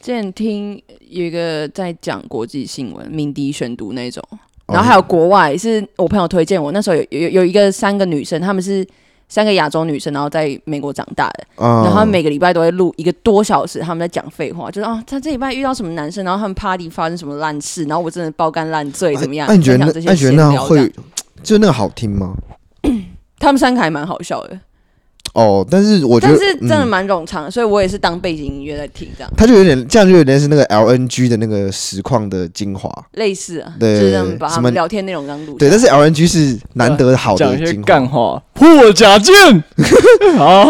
[0.00, 4.20] 之前听有一个在讲国际新闻，鸣笛选读那种，
[4.66, 6.72] 然后还有国外是我朋友推荐我。
[6.72, 8.84] 那时候有有有一个三个女生，她们是
[9.28, 19.48] 三个亚洲女生，然后在美国长大的，然后每个礼拜都会录一个多小时，他们在讲废话，就是啊，他这礼拜遇到什么男生，然后他们 party 发生什么烂事，然后我真的爆肝烂醉怎么样？
[19.48, 20.92] 那你觉得那你觉得那会
[21.42, 22.34] 就那个好听吗？
[23.38, 24.58] 他们三个还蛮好笑的。
[25.34, 29.30] 哦，但是我觉得，但是真的蛮冗长，所以我也是当背景音乐在听这样。
[29.36, 35.58] 他就有点这样，就有点是那个 LNG 的那个实况的精华，类似啊，对，就是把他们聊天内容刚录。
[35.58, 37.82] 对，但是 LNG 是难得好的精华。
[37.82, 39.34] 干话，破甲剑。
[40.38, 40.66] 好，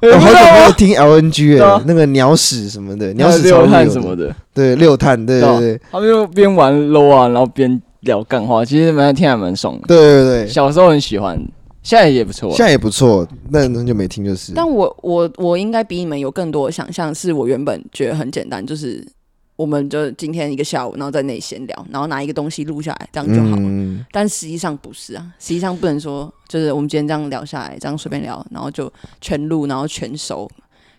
[0.00, 9.82] 我好久没有听 LNG 哎，那个鸟屎什么的，鸟屎六碳什么的，对，六碳，对对对，他们就边玩 low 啊，然后边聊干话，其实蛮听还蛮爽的。
[9.86, 11.38] 对对对，小时候很喜欢。
[11.86, 14.52] 现在也不错，现在也不错，那很久没听就是。
[14.52, 19.06] 但我我我应该比你们有更多的想象，是我原本觉得很简单，就是
[19.54, 23.62] 我们就今天一个下午，然后在那里闲聊，然后拿一个东西录下来，这样就好了。
[23.62, 30.50] 嗯、但实际上不是啊，实际上不能说就是我们今天这样聊下来，这样随便聊，然后就全录，然后全收。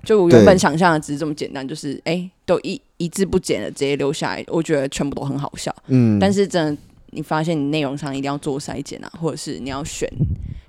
[0.05, 5.75] 就我原本想象的只是这么简单，就是哎对，都一一字不减的直接留下来，我觉得全部都很好笑。
[5.87, 6.81] 嗯，但是真的。
[7.11, 10.07] 你发现你内容上一定要做筛减啊，或者是你要选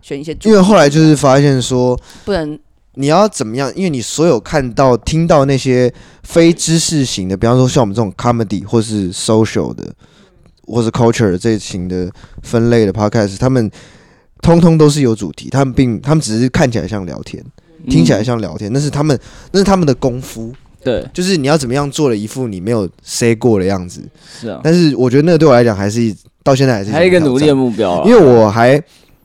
[0.08, 2.58] 选一些，因为后来就是发现说不能，
[2.94, 3.70] 你要怎么样？
[3.76, 5.92] 因为你所有看到、听到那些
[6.22, 9.84] 非知识型的，比方说像我们这种 comedy 或是 social 的，
[10.66, 12.10] 或是 culture 这一型的
[12.42, 13.70] 分类的 podcast，他们
[14.40, 17.44] 通通都是有主题，他们并他们只是看起来像聊天，
[17.90, 19.18] 听起来像聊天，那是他们
[19.52, 20.50] 那是他们的功夫。
[20.82, 24.00] 对，就是你要怎么样做了一副你没有 say 过的样子。
[24.40, 28.02] 是啊，但是我觉得那个对我来讲还是到现在还是还有一个努力的目标。
[28.06, 28.80] 因为我还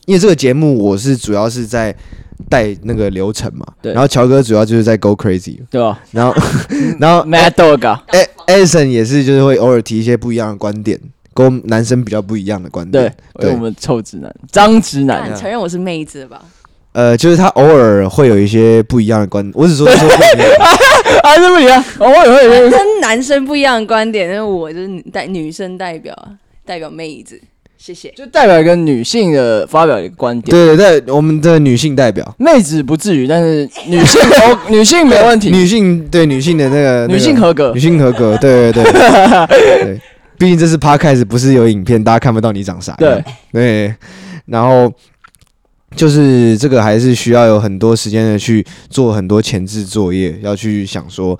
[0.05, 1.95] 因为这个节目我是主要是在
[2.49, 3.93] 带那个流程嘛，对。
[3.93, 5.99] 然后乔哥主要就是在 go crazy，对吧？
[6.11, 6.35] 然后
[6.99, 10.99] 然后 Mad Dog，哎 Edison 也是就是会偶尔提一些不一样的观点，
[11.33, 13.15] 跟男生比较不一样的观点。
[13.33, 13.51] 对，对。
[13.53, 16.41] 我们臭直男、脏直男，承认我是妹子吧？
[16.91, 20.49] 呃，就是他偶尔会有一些不一样的观点，我只说说不一样，
[21.23, 26.15] 还 是不一样，偶尔会有跟男生不一样的观点，因为我就是代女生代表，
[26.65, 27.41] 代表妹子，
[27.85, 40.01] 谢谢，就代表一个女性的发表一个观点，对对对，我们的女性代表，妹子不至于，但是女性 哦，女性没问题，女性对女性的那个女性合格，女性合格， 对对对，对，
[40.37, 42.95] 毕竟这是 Podcast，不是有影片，大家看不到你长啥。
[42.99, 43.23] 样，对。
[43.51, 43.95] 对，
[44.45, 44.89] 然后。
[45.95, 51.39] 就是这个还是需要有很多时间的去做很多前置作业，要去想说，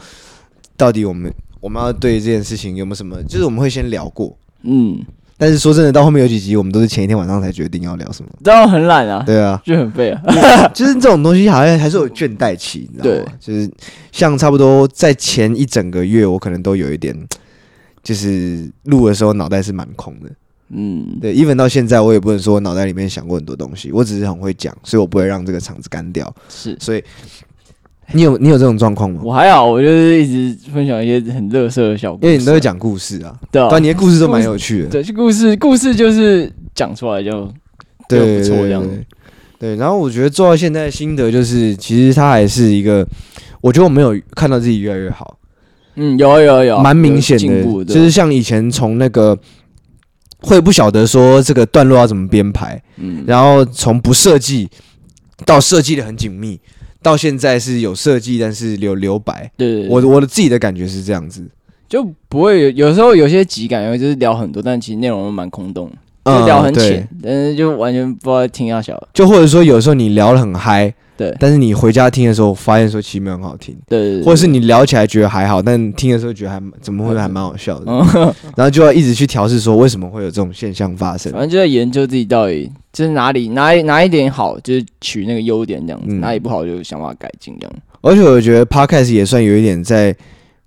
[0.77, 3.17] 到底我们我们要对这件事情有没有什么？
[3.23, 4.99] 就是我们会先聊过，嗯，
[5.37, 13.23] 但是说真的，到后面有几集我们都是前一天晚上才决定要聊什么，然后很懒啊，对啊，就很废啊， 就是这种东西好像还是有倦怠期，你知道吗？
[13.25, 13.69] 对，就是
[14.11, 17.15] 像差不多在前一整个月，我可能都有一点，
[18.03, 20.29] 就是录的时候脑袋是蛮空的。
[20.75, 26.33] 嗯，对，even 到现在我也不能说我脑袋里面想过很多东西，我只是很会讲，所以我不会让这个场子干掉。
[26.49, 27.03] 是，所以
[28.13, 29.21] 你有你有这种状况吗？
[29.23, 34.89] 我还好，我就是一直分享一些很乐色的小故事，啊，因为你都会讲故事啊，对啊，你的故事都蛮有趣的。
[34.89, 37.51] 对，故事故事就是讲出来就
[38.07, 39.03] 对，不错这样子。
[39.59, 43.05] 对，然后我觉得做到现在的心得就是，其实它还是一个，
[43.61, 45.37] 我觉得我没有看到自己越来越好。
[45.95, 49.37] 嗯，有有有，蛮明显的，就是像以前从那个。
[50.45, 54.69] 会不晓得说这个段落要怎么编排，嗯，然后从不设计
[55.45, 56.59] 到设计的很紧密，
[57.03, 61.45] 到现在是有设计但是留留白，对，对，对，我我的自己的感觉是这样子，
[61.87, 65.91] 就不会有有时候有些集感觉就是聊很多，但其实内容都蛮空洞，
[66.25, 70.93] 就聊很浅，嗯，但是就完全不知道听要小，就或者说有时候你聊得很嗨。
[71.15, 73.75] 对，但是你回家听的时候，发现说其实没有很好听。
[73.87, 77.91] 对，或者是你聊起来觉得还好，但听的时候觉得还怎么会还蛮好笑的。
[78.57, 81.31] 然后就要一直去调试，说为什么会有这种现象发生。
[81.31, 87.75] 反正就在研究自己到底就是哪里哪一哪一点好，就是取那个优点这样子；嗯、哪里不好，就想办法改进这样。
[88.01, 90.15] 而且我觉得 Podcast 也算有一点在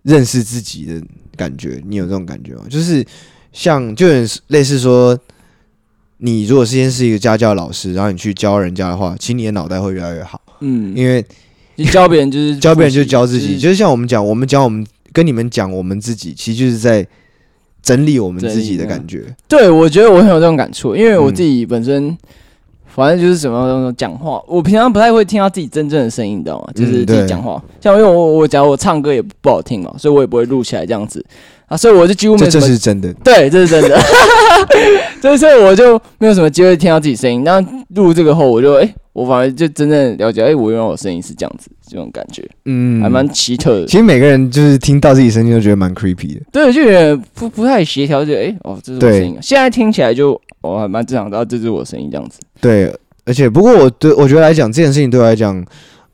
[0.03, 1.03] 认识自己的
[1.37, 1.83] 感觉。
[1.87, 2.63] 你有这种感觉吗？
[2.71, 3.05] 就是
[3.53, 4.07] 像就
[4.47, 5.19] 类似说。
[6.19, 10.41] 你如果先是一个家教老师，然后你去教人家的话，其实你的脑袋会越来越好。
[10.61, 11.25] 嗯，因为
[11.75, 17.07] 你教别人就是 教别人就是教自己，就是像我们讲，我们讲我们跟你们讲我们自己，其实就是在
[17.83, 19.25] 整理我们自己的感觉。
[19.47, 22.17] 对，我觉得我很有这种感触，因为我自己本身
[22.97, 26.67] 反正就是什么讲话，我平常不太会听到自己真正的声音，你知道吗？
[26.75, 31.23] 就是自己讲话，像因为我我假如我唱歌也不好听嘛，所以我也不会录起来这样子。
[31.67, 32.65] 啊，所以我就几乎没什么。
[32.65, 33.13] 这是真的。
[33.23, 35.37] 对，这是真的。
[35.37, 37.45] 所以我就没有什么机会听到自己声音。
[37.45, 43.87] 那录这个后，我就哎、欸，我反而就真正了解，哎、欸，我原来我声音是这样子，这种感觉，嗯，还蛮奇特的。
[43.87, 46.43] 其实每个人就是听到自己声音都觉得蛮 creepy 的。
[46.53, 49.33] 对，就有点不不太协调，就哎、欸，哦，这是我声音。
[49.33, 52.39] 对现在听起来就哦，还蛮正常的，这是我声音这样子。
[52.61, 52.95] 对，
[53.25, 55.65] 而且不过我对我觉得来讲这件事情对我来讲，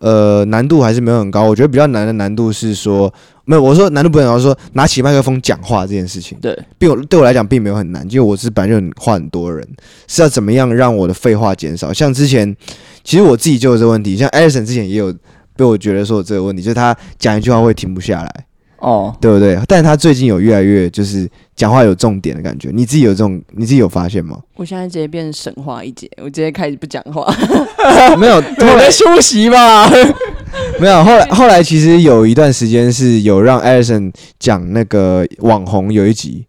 [0.03, 1.45] 呃，难度还是没有很高。
[1.45, 3.11] 我觉得比较难的难度是说。
[3.45, 9.69] 没有，我说难度不很高说拿起麦克风讲话这件事情，对，并我对我来讲并没有很难，因为我是本来就很话很多人，
[10.07, 11.93] 是要怎么样让我的废话减少？
[11.93, 12.57] 像之前，
[13.03, 15.13] 其实我自己就有这个问题，像 Edison 之前也有
[15.57, 18.47] 被我觉得说有这个问题，就是他讲一句话会停不下来，
[18.83, 19.57] 哦，对不对？
[19.69, 24.37] 但是他最近有越来越就是讲话有重点的感觉，你自己有这种，你自己有发现吗？
[24.57, 27.25] 我现在直接变成神话一节，我直接开始不讲话，
[28.19, 29.89] 没有， 我在休息吧。
[30.81, 36.45] 没有，后来后来其实有一段时间是有让 Edison 讲那个网红，有一集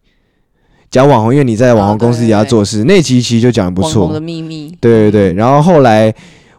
[0.90, 4.02] 讲网红，因为你在网红公司底下做事，那集其实就讲的不错。
[4.02, 4.76] 网红的秘密。
[4.82, 6.14] 对对对，然后后来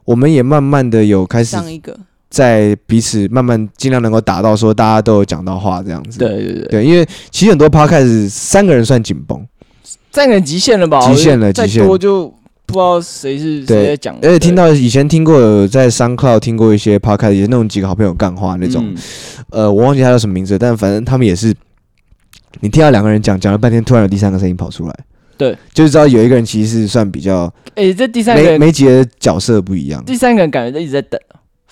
[0.05, 1.57] 我们也慢慢的有开始
[2.35, 6.18] 在彼此慢慢尽量能够达到说大家都有讲到话这样子。
[6.18, 9.47] 对对对，对，因为其实很多 Podcast 三个人算紧绷，
[10.12, 11.01] 三个人极限了吧？
[11.07, 11.87] 极限了，极限。
[11.87, 12.35] 了就。
[12.66, 18.97] 不知道谁是谁在讲，而且听到以前听过有在 SoundCloud 听过一些 Podcast，也是那种几个好朋友干话那种，嗯、
[19.51, 21.55] 呃，我忘记他叫什么名字，但反正他们也是，
[22.61, 24.99] 你听到两个人讲讲了半天，突然有第三个声音跑出来，
[25.37, 31.20] 对，就是知道有一个人其实是算比较，哎、欸，这第三个人每每集的角色不一样，第三个人感觉一直在等，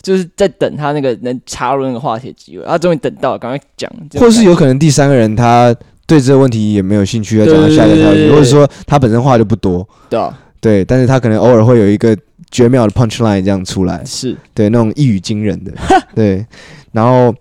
[0.02, 5.74] 就是在等他那个能插入那个话题的机会，他终于等到，赶快讲，或是有可能第三个人他
[6.06, 10.38] 对这个问题也没有兴趣要讲到下一个话题，或者说他本身话就不多，对啊。
[10.60, 12.16] 对，但是他可能偶尔会有一个
[12.48, 15.72] 绝妙的 punch line 这样出来，是对那种一语惊人的。
[16.14, 16.46] 对，
[16.92, 17.34] 然后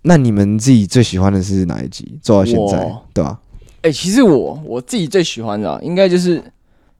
[0.00, 2.18] 那你们自己最喜欢的是哪一集？
[2.22, 3.38] 做到现在，对吧？
[3.82, 6.42] 哎、欸，其实我我自己最喜欢的、啊，应该就是，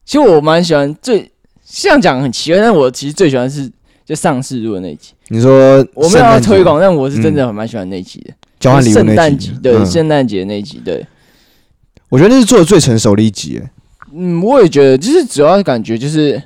[0.04, 1.32] 其实我蛮喜欢最
[1.64, 3.72] 这样讲很奇怪，但我其实最喜欢的是
[4.08, 5.12] 就上市录的那一集。
[5.28, 8.32] 你说我没有要推广，但我是真的很蛮喜欢那一集的。
[8.58, 11.06] 交换礼物圣诞那集节，对，嗯圣诞节那集，对，
[12.08, 13.60] 我觉得那是做的最成熟的一集。
[13.62, 13.70] 哎
[14.14, 16.42] 嗯，我也觉得，就是主要感觉就是，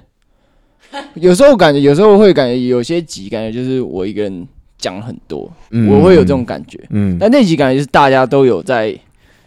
[1.14, 4.44] 有时候感觉，有时候会感觉有些集感觉就是我一个人
[4.76, 6.76] 讲很多，嗯我会有这种感觉。
[6.90, 8.92] 嗯，但那集感觉就是大家都有在，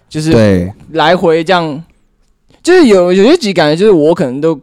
[0.08, 1.84] 就是对，来回这样，
[2.64, 4.58] 就是有有些集感觉就是我可能都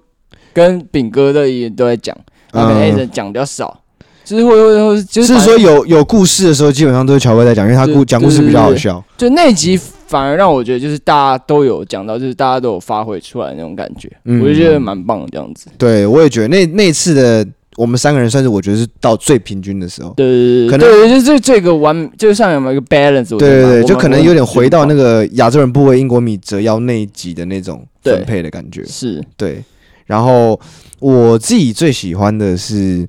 [0.55, 2.17] 跟炳哥的也都在讲，
[2.53, 3.81] 然后可能 A 嗯人讲比较少，
[4.25, 9.03] 就是会会会就是是说有有故事的时候，基本上都是乔哥在讲，因为他故讲故事比较好笑。
[9.17, 9.77] 就那集
[10.07, 15.67] 反而让我觉得就是大家都有讲到，就是大家都有发挥出来那种感觉，嗯我就觉得蛮棒的这样子。
[15.77, 17.47] 对，我也觉得那那次的
[17.77, 20.13] 我们三个人算是我觉得是到最平均的时候。
[20.15, 23.35] 对对对，可能对就是这这个完，就是上有没有一个 balance？
[23.35, 24.95] 我觉得对对对，就可能有点回到那。
[24.95, 28.85] 个亚洲人不为英国米折腰那一集的那种对分配的感觉。
[28.85, 29.65] 是对，
[30.05, 30.61] 然后
[31.03, 33.09] 我自己最喜欢的是，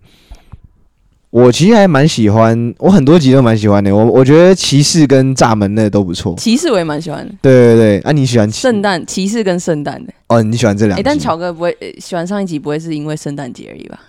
[1.30, 3.96] 我其实还蛮喜欢，我很多集都蛮喜欢的。
[3.96, 6.36] 我我觉得骑士跟炸门那都不错。
[6.38, 10.12] 骑士我也蛮喜欢的，对对对，啊，你喜欢骑圣诞骑士跟圣诞的。
[10.30, 11.04] 哦，你喜欢这两哎、集？
[11.04, 14.00] 但乔哥不会、呃喜欢上一集，不会是因为圣诞节而已吧？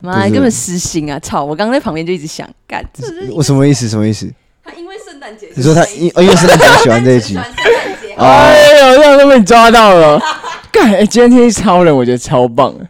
[0.00, 1.18] 妈，不是根本私心啊！
[1.20, 1.42] 操！
[1.42, 3.88] 我刚刚在旁边就一直想，干，这是我什么意思？
[3.88, 4.30] 什么意思？
[4.62, 7.38] 他因为圣诞节，你说他因哦因为圣诞节 喜欢这一集
[8.16, 10.20] 哎呦，这样都被你抓到了！
[10.70, 12.86] 干，哎，今天天气超冷，我觉得超棒的。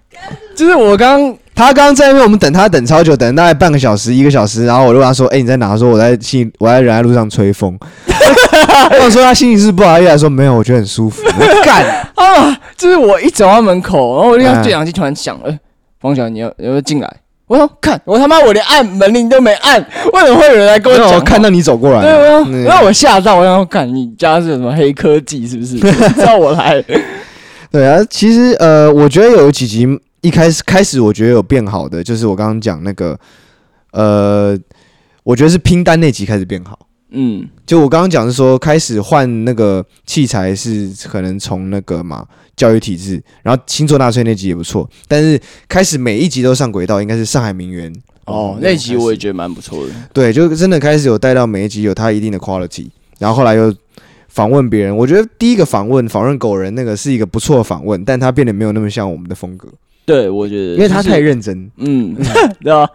[0.61, 7.78] 就是我刚他刚刚在那边，我们等他等超久，等大概半个小时、一个小时，然后我就跟他说：“哎、你在哪？”他说：“我在信，我在仁爱路上吹风。”
[8.92, 11.82] 我想说他心情是不好意思，他说：“没有，我觉得很舒服。”我干，
[12.14, 15.58] 啊，就是我一走到门口，然后我就看嗯对讲机突然响了，
[15.98, 17.11] 方小你要你要进来？
[17.46, 19.80] 我说看，我他妈我连按门铃都没按，
[20.12, 25.78] 为什么会有人来跟我讲看到你走过来，对啊，嗯然后我吓到，我想说，看你家是什么黑科技是不是？
[25.78, 26.84] 知道我来，
[27.70, 29.86] 对啊，其实呃，我觉得有几集
[30.22, 33.18] 一开始开始，我觉得有变好的，就是我刚刚讲那个
[33.92, 34.58] 呃，
[35.22, 36.78] 我觉得是拼单那集开始变好。
[37.12, 42.24] 嗯，就我刚刚讲是说，开始换那个器材是可能从那个嘛
[42.56, 47.92] 教育体制，然后星座纳粹那集也不错，但是开始每一集都上轨道，应该是上海名媛
[48.26, 49.92] 哦，那集我也觉得蛮不错的。
[50.12, 53.74] 对，就真的开始有带到每一集有它一定的 quality，然后后来又
[54.31, 59.68] 访问别人，我觉得第一个访问访问狗人那个是一个不错的访问，但他变得没有那么像我们的风格，
[60.07, 62.16] 对，我觉得，因为他太认真，嗯，
[62.62, 62.89] 对啊，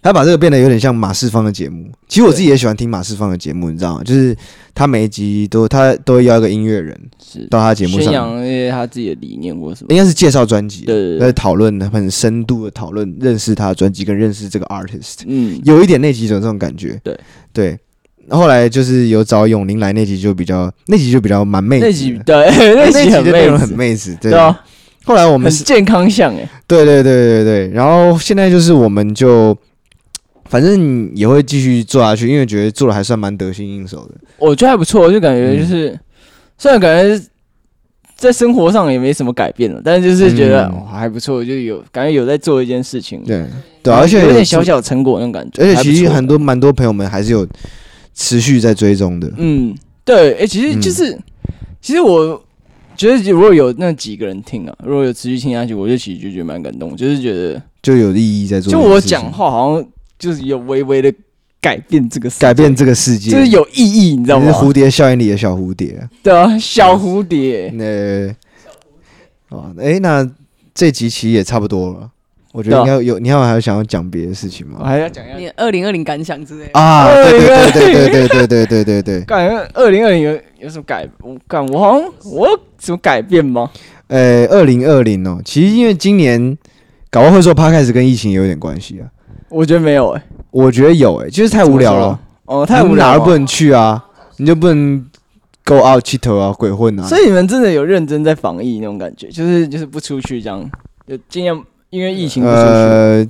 [0.00, 1.90] 他把这个变得有点像马世芳的节目。
[2.08, 4.04] 其实我自己也喜欢听马世芳的节目，你知道吗？
[4.04, 4.36] 就是
[4.74, 7.46] 他每一集都他都会邀一个音乐人是。
[7.48, 8.12] 到他节目宣上。
[8.12, 9.92] 扬那些他自己的理念或什么。
[9.92, 17.00] 应该是介绍专辑，对讨论很深度的讨论，认识他的专辑跟认识这个 artist，嗯，有一点那几种这种感觉。
[17.02, 17.18] 对。
[17.52, 17.78] 对，
[18.30, 22.46] 后来就是有找永玲来那集就比较，那集就比较蛮妹子，那集对，
[22.76, 24.30] 那集很那集的内容妹子，很妹子，对。
[24.30, 24.60] 对啊，
[25.04, 29.56] 后来我们是，健康向哎，对对对对对，然后现在就是我们就，
[30.46, 34.14] 反正也会继续做下去，因为觉得做的还算蛮得心应手的。
[34.38, 36.00] 我觉得还不错，就感觉就是，嗯。
[36.56, 37.22] 虽然感觉
[38.16, 40.72] 在生活上也没什么改变了，但是就是觉得、嗯。
[40.76, 43.44] 哦还不错，就有感觉有在做一件事情，对
[43.82, 47.46] 对啊，而且有点小小成果那种感觉，而且其实很多蛮多朋友们还是有
[48.14, 49.30] 持续在追踪的。
[49.36, 51.18] 嗯，对，哎、其实就是，
[51.80, 52.42] 其实我
[52.96, 59.00] 觉得如果有那几个人听啊，如果有持续听下去，我就其实就觉得蛮感动，就是觉得，就有意义在做就我。
[59.00, 59.86] 讲话好像
[60.18, 61.12] 就是有微微的
[61.60, 64.50] 改变这个世界改变这个世界，就是有意义，你知道吗？
[64.52, 66.08] 蝴蝶效应里的小蝴蝶。
[66.22, 68.34] 对啊，小蝴蝶，那
[69.48, 70.28] 哦，哎，那
[70.74, 72.10] 这集其实也差不多了。
[72.54, 74.76] 我觉得应该有，你还有想要讲别的事情吗？
[74.78, 76.78] 我还要讲一下你二零二零感想之类的。
[76.78, 79.20] 啊，对对哎对对对对对对对对对。
[79.22, 81.04] 感觉二零二零有有什么改？
[81.20, 83.68] 我感我好像我有什么改变吗？
[84.06, 86.56] 呃，二零二零哦，其实因为今年
[87.10, 89.08] 搞不好会说 podcast 跟疫情也有点关系啊。
[89.48, 93.12] 我觉得没有哎、我觉得有哎，就是太无聊了，哦，太无聊了。
[93.16, 94.04] 哪儿不能去啊？
[94.36, 95.04] 你就不能
[95.64, 97.02] go out 剃头啊，鬼混啊？
[97.08, 100.70] 所以你们真的有认真在防疫那种感觉，就是就是不出去这样，
[101.08, 101.60] 就尽量
[101.94, 102.48] 因为疫情不。
[102.48, 103.24] 呃，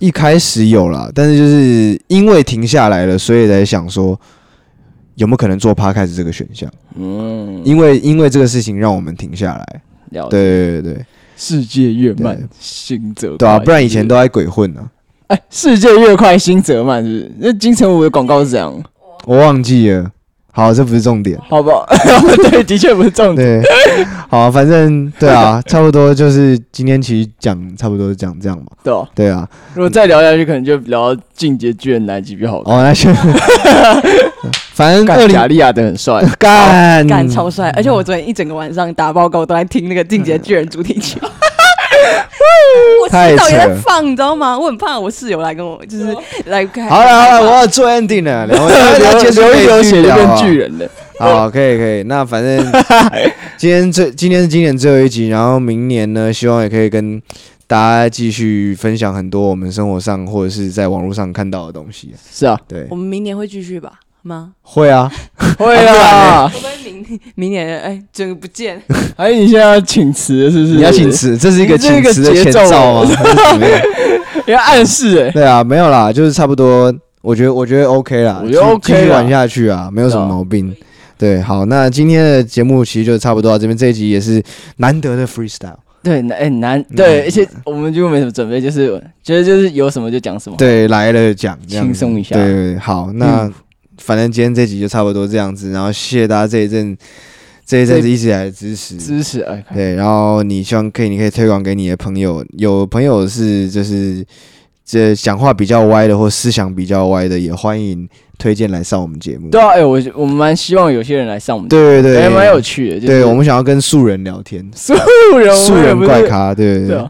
[0.00, 4.18] 一开始有啦，但是就是因为停下来了，所以才想说
[5.14, 6.68] 有没有可能做 podcast 这个选项？
[6.96, 9.80] 嗯，因为因为这个事情让我们停下来。
[10.10, 10.30] 了解。
[10.30, 11.06] 对对对对
[11.36, 14.90] 世界越慢对，心则对啊，不然以前都在鬼混呢、
[15.28, 17.32] 哎，世界越快，心则慢，是不是？
[17.38, 18.82] 那金城武的广告是这样，
[19.24, 20.10] 我忘记了。
[20.58, 21.38] 好，这不是重点。
[21.48, 21.86] 好不好？
[22.50, 23.62] 对，的确不是重点。
[23.62, 28.64] 对，好，反正对啊，差不多就是今天其实讲差不多是讲这样嘛。
[28.82, 32.74] 对啊，对啊，如果再聊下去，可能就聊到进阶巨人哪一集比较好看。
[32.74, 33.14] 哦，那先，
[34.74, 37.70] 反正二零干贾利亚的很帅， 干干超帅！
[37.76, 41.20] 而且我昨天一整个晚上打报告都在听那个《进击的巨人》主题曲。
[43.02, 44.58] 我洗澡也在放，你知道吗？
[44.58, 46.16] 我很怕我室友来跟我，就是
[46.46, 46.88] 来看。
[46.88, 50.88] 好了好了，我要做 ending 了， 然后留一留血就变巨人了。
[51.18, 52.02] 好，可以可以。
[52.04, 52.56] 那反正
[53.56, 57.20] 今天最今天是今年最后一集，然后明年呢，希望也可以跟
[57.66, 62.14] 大家继续分享很多我们生活上或者是在网络上看到的东西。
[62.32, 63.92] 是啊，对，我们明年会继续吧？
[64.28, 64.52] 吗？
[64.60, 65.10] 会啊，
[65.58, 66.46] 会啊。
[66.46, 68.80] 会不会明明年哎，整个不见？
[69.16, 70.74] 哎，你现在要请辞是不是？
[70.74, 73.10] 你要请辞，这是一个请辞的前兆吗？
[74.46, 75.30] 你要暗示哎。
[75.30, 76.94] 对啊，没有啦，就是差不多。
[77.20, 80.74] 我觉得我觉得 OK 啦，我觉得 OK，继续玩下去啊，没有什么毛病。
[81.18, 84.42] 对，好，那今天的节目其实就差不多到这边，这一集也是
[84.76, 85.74] 难得的 freestyle。
[86.00, 88.86] 对，哎，难，对，而且我们就没什么准备，就是
[89.22, 90.56] 觉得就是有什么就讲什么。
[90.56, 92.36] 对，来了讲，轻松一下。
[92.36, 93.50] 对对，好，那。
[94.08, 96.96] 反正今天这集就差不多这样子，然后谢谢大家这一阵
[97.66, 98.96] 这一阵子一直以来的支持。
[98.96, 104.24] 支持，对，然后你希望可以，你可以推广给你的朋友，有朋友是就是
[104.82, 109.50] 这讲话比较歪的或思想比较歪的，也欢迎推荐来上我们节目。
[109.50, 114.94] 对啊，哎，我我们蛮希望有些人来上我们，对对对，还蛮有趣的，对我们想要跟素人聊天， 素
[115.38, 117.08] 人素人怪咖，对对对。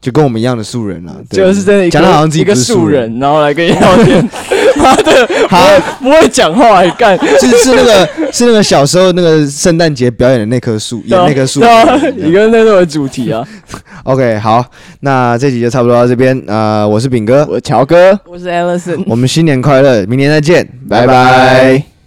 [0.00, 4.30] 就跟我们一样的素人啊，就是真的讲的好像自己一个素人，然后来跟你聊天，
[4.78, 5.68] 妈的，好。
[6.00, 11.60] 不会讲话还干，是是那个是那个小时候那个圣诞节表演的那棵树，演那棵树，
[12.16, 13.46] 以跟那个主题啊。
[14.04, 14.64] OK，好，
[15.00, 21.97] 那这集就差不多到这边啊，我是炳哥，我是乔哥，我是 Alison，我们新年快乐，明年再见，拜拜。